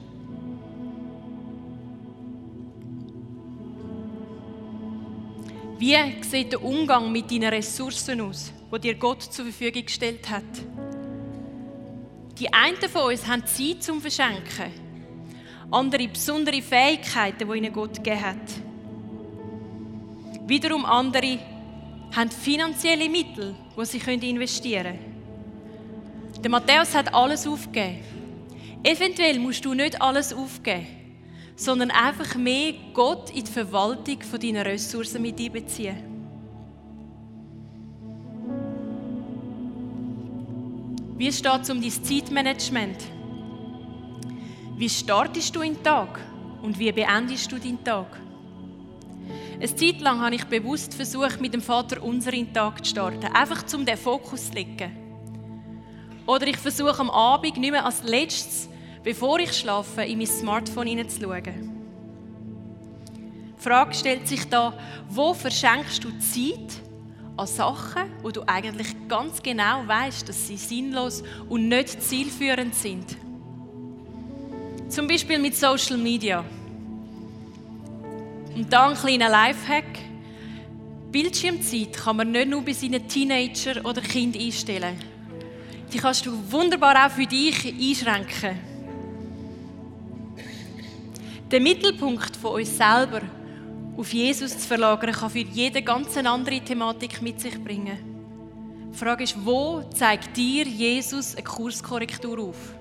Wie 5.80 5.96
sieht 6.20 6.52
der 6.52 6.62
Umgang 6.62 7.10
mit 7.10 7.30
deinen 7.30 7.48
Ressourcen 7.48 8.20
aus, 8.20 8.52
wo 8.68 8.76
dir 8.76 8.96
Gott 8.96 9.22
zur 9.22 9.46
Verfügung 9.46 9.86
gestellt 9.86 10.28
hat? 10.28 10.44
Die 12.38 12.52
einen 12.52 12.76
von 12.76 13.10
uns 13.10 13.26
haben 13.26 13.46
Zeit 13.46 13.82
zum 13.82 13.98
Verschenken, 13.98 14.74
andere 15.70 16.06
besondere 16.06 16.60
Fähigkeiten, 16.60 17.50
die 17.50 17.56
ihnen 17.56 17.72
Gott 17.72 17.94
gegeben 17.94 18.20
hat. 18.20 18.36
Wiederum 20.46 20.84
andere 20.84 21.38
haben 22.14 22.30
finanzielle 22.30 23.08
Mittel, 23.08 23.54
die 23.74 23.84
sie 23.86 24.28
investieren 24.28 24.98
können. 24.98 26.42
Der 26.42 26.50
Matthäus 26.50 26.94
hat 26.94 27.14
alles 27.14 27.46
aufgegeben. 27.46 28.04
Eventuell 28.82 29.38
musst 29.38 29.64
du 29.64 29.72
nicht 29.72 30.02
alles 30.02 30.34
aufgeben, 30.34 30.86
sondern 31.60 31.90
einfach 31.90 32.36
mehr 32.36 32.72
Gott 32.94 33.28
in 33.28 33.44
die 33.44 33.50
Verwaltung 33.50 34.18
deiner 34.40 34.64
Ressourcen 34.64 35.20
mit 35.20 35.38
einbeziehen. 35.38 35.96
Wie 41.18 41.30
steht 41.30 41.60
es 41.60 41.68
um 41.68 41.82
dein 41.82 41.90
Zeitmanagement? 41.90 42.96
Wie 44.78 44.88
startest 44.88 45.54
du 45.54 45.60
den 45.60 45.82
Tag 45.82 46.18
und 46.62 46.78
wie 46.78 46.90
beendest 46.92 47.52
du 47.52 47.58
deinen 47.58 47.84
Tag? 47.84 48.18
Eine 49.56 49.74
Zeit 49.74 50.00
lang 50.00 50.18
habe 50.22 50.36
ich 50.36 50.44
bewusst 50.44 50.94
versucht, 50.94 51.42
mit 51.42 51.52
dem 51.52 51.60
Vater 51.60 52.02
unseren 52.02 52.54
Tag 52.54 52.82
zu 52.86 52.92
starten. 52.92 53.26
Einfach 53.34 53.64
um 53.74 53.84
den 53.84 53.98
Fokus 53.98 54.46
zu 54.46 54.54
legen. 54.54 54.96
Oder 56.26 56.46
ich 56.46 56.56
versuche 56.56 57.00
am 57.00 57.10
Abend 57.10 57.58
nicht 57.58 57.70
mehr 57.70 57.84
als 57.84 58.02
letztes, 58.02 58.70
bevor 59.02 59.38
ich 59.38 59.52
schlafe, 59.52 60.02
in 60.02 60.18
mein 60.18 60.26
Smartphone 60.26 60.86
hineinzuschauen. 60.86 61.70
Die 63.58 63.62
Frage 63.62 63.94
stellt 63.94 64.26
sich 64.26 64.48
da, 64.48 64.72
wo 65.08 65.34
verschenkst 65.34 66.02
du 66.02 66.08
Zeit 66.18 66.80
an 67.36 67.46
Sachen, 67.46 68.04
wo 68.22 68.30
du 68.30 68.42
eigentlich 68.46 68.88
ganz 69.08 69.42
genau 69.42 69.86
weißt, 69.86 70.28
dass 70.28 70.46
sie 70.46 70.56
sinnlos 70.56 71.22
und 71.48 71.68
nicht 71.68 72.02
zielführend 72.02 72.74
sind? 72.74 73.16
Zum 74.88 75.06
Beispiel 75.06 75.38
mit 75.38 75.56
Social 75.56 75.98
Media. 75.98 76.44
Und 78.56 78.72
da 78.72 78.88
ein 78.88 78.94
kleiner 78.94 79.28
Lifehack. 79.28 79.98
Bildschirmzeit 81.12 81.92
kann 81.92 82.16
man 82.16 82.30
nicht 82.30 82.48
nur 82.48 82.62
bei 82.62 82.72
seinen 82.72 83.06
Teenager 83.06 83.84
oder 83.84 84.00
Kind 84.00 84.36
einstellen. 84.36 84.96
Die 85.92 85.98
kannst 85.98 86.24
du 86.24 86.32
wunderbar 86.50 87.06
auch 87.06 87.10
für 87.10 87.26
dich 87.26 87.66
einschränken. 87.66 88.69
Der 91.50 91.60
Mittelpunkt 91.60 92.36
von 92.36 92.60
uns 92.60 92.76
selber 92.76 93.22
auf 93.96 94.12
Jesus 94.12 94.56
zu 94.56 94.68
verlagern, 94.68 95.12
kann 95.12 95.30
für 95.30 95.38
jeden 95.40 95.84
ganz 95.84 96.16
andere 96.16 96.60
Thematik 96.60 97.20
mit 97.22 97.40
sich 97.40 97.58
bringen. 97.62 97.98
Die 98.92 98.96
Frage 98.96 99.24
ist, 99.24 99.36
wo 99.44 99.82
zeigt 99.92 100.36
dir 100.36 100.64
Jesus 100.64 101.34
eine 101.34 101.42
Kurskorrektur 101.42 102.38
auf? 102.38 102.74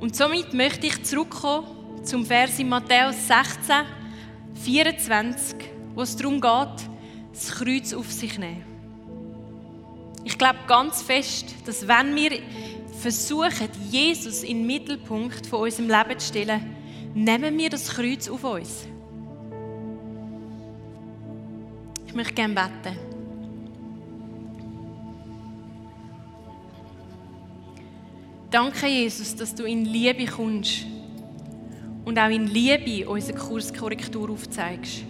Und 0.00 0.16
somit 0.16 0.54
möchte 0.54 0.86
ich 0.86 1.02
zurückkommen 1.02 2.02
zum 2.02 2.24
Vers 2.24 2.58
in 2.58 2.70
Matthäus 2.70 3.26
16, 3.26 3.84
24, 4.54 5.56
wo 5.94 6.00
es 6.00 6.16
darum 6.16 6.40
geht, 6.40 6.88
das 7.32 7.50
Kreuz 7.50 7.92
auf 7.92 8.10
sich 8.10 8.38
nehmen. 8.38 8.64
Ich 10.24 10.38
glaube 10.38 10.60
ganz 10.66 11.02
fest, 11.02 11.54
dass 11.66 11.86
wenn 11.86 12.14
wir 12.14 12.38
versuchen, 13.00 13.68
Jesus 13.90 14.42
in 14.42 14.58
den 14.58 14.66
Mittelpunkt 14.66 15.46
von 15.46 15.62
unserem 15.62 15.88
Leben 15.88 16.18
zu 16.18 16.28
stellen, 16.28 16.76
nehmen 17.14 17.58
wir 17.58 17.70
das 17.70 17.88
Kreuz 17.88 18.28
auf 18.28 18.44
uns. 18.44 18.86
Ich 22.06 22.14
möchte 22.14 22.34
gerne 22.34 22.54
beten. 22.54 22.96
Danke, 28.50 28.88
Jesus, 28.88 29.36
dass 29.36 29.54
du 29.54 29.64
in 29.64 29.84
Liebe 29.84 30.26
kommst 30.26 30.84
und 32.04 32.18
auch 32.18 32.28
in 32.28 32.48
Liebe 32.48 33.08
unsere 33.08 33.38
Kurskorrektur 33.38 34.28
aufzeigst. 34.28 35.04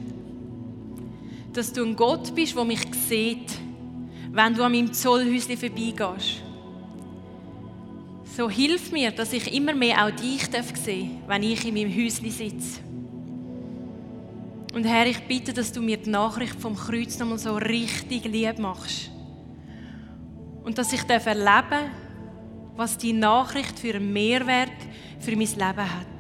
Dass 1.55 1.73
du 1.73 1.83
ein 1.83 1.97
Gott 1.97 2.35
bist, 2.35 2.55
der 2.55 2.65
mich 2.65 2.83
sieht, 3.09 3.51
wenn 4.31 4.55
du 4.55 4.63
an 4.63 4.73
meinem 4.73 4.93
Zollhäuschen 4.93 5.57
vorbeigehst. 5.57 6.43
So 8.37 8.49
hilf 8.49 8.93
mir, 8.93 9.11
dass 9.11 9.33
ich 9.33 9.53
immer 9.53 9.75
mehr 9.75 10.05
auch 10.05 10.11
dich 10.11 10.47
sehen 10.47 10.53
darf, 10.53 11.29
wenn 11.29 11.43
ich 11.43 11.67
in 11.67 11.75
meinem 11.75 11.95
Häuschen 11.95 12.31
sitze. 12.31 12.81
Und 14.73 14.85
Herr, 14.85 15.07
ich 15.07 15.19
bitte, 15.27 15.53
dass 15.53 15.73
du 15.73 15.83
mir 15.83 15.97
die 15.97 16.11
Nachricht 16.11 16.55
vom 16.61 16.77
Kreuz 16.77 17.19
nochmal 17.19 17.39
so 17.39 17.57
richtig 17.57 18.25
lieb 18.25 18.59
machst. 18.59 19.11
Und 20.63 20.79
dass 20.79 20.93
ich 20.93 21.03
erleben 21.09 21.45
darf, 21.45 21.75
was 22.77 22.97
die 22.97 23.13
Nachricht 23.13 23.79
für 23.79 23.95
einen 23.95 24.13
Mehrwert 24.13 24.71
für 25.19 25.33
mein 25.33 25.49
Leben 25.49 25.63
hat. 25.63 26.20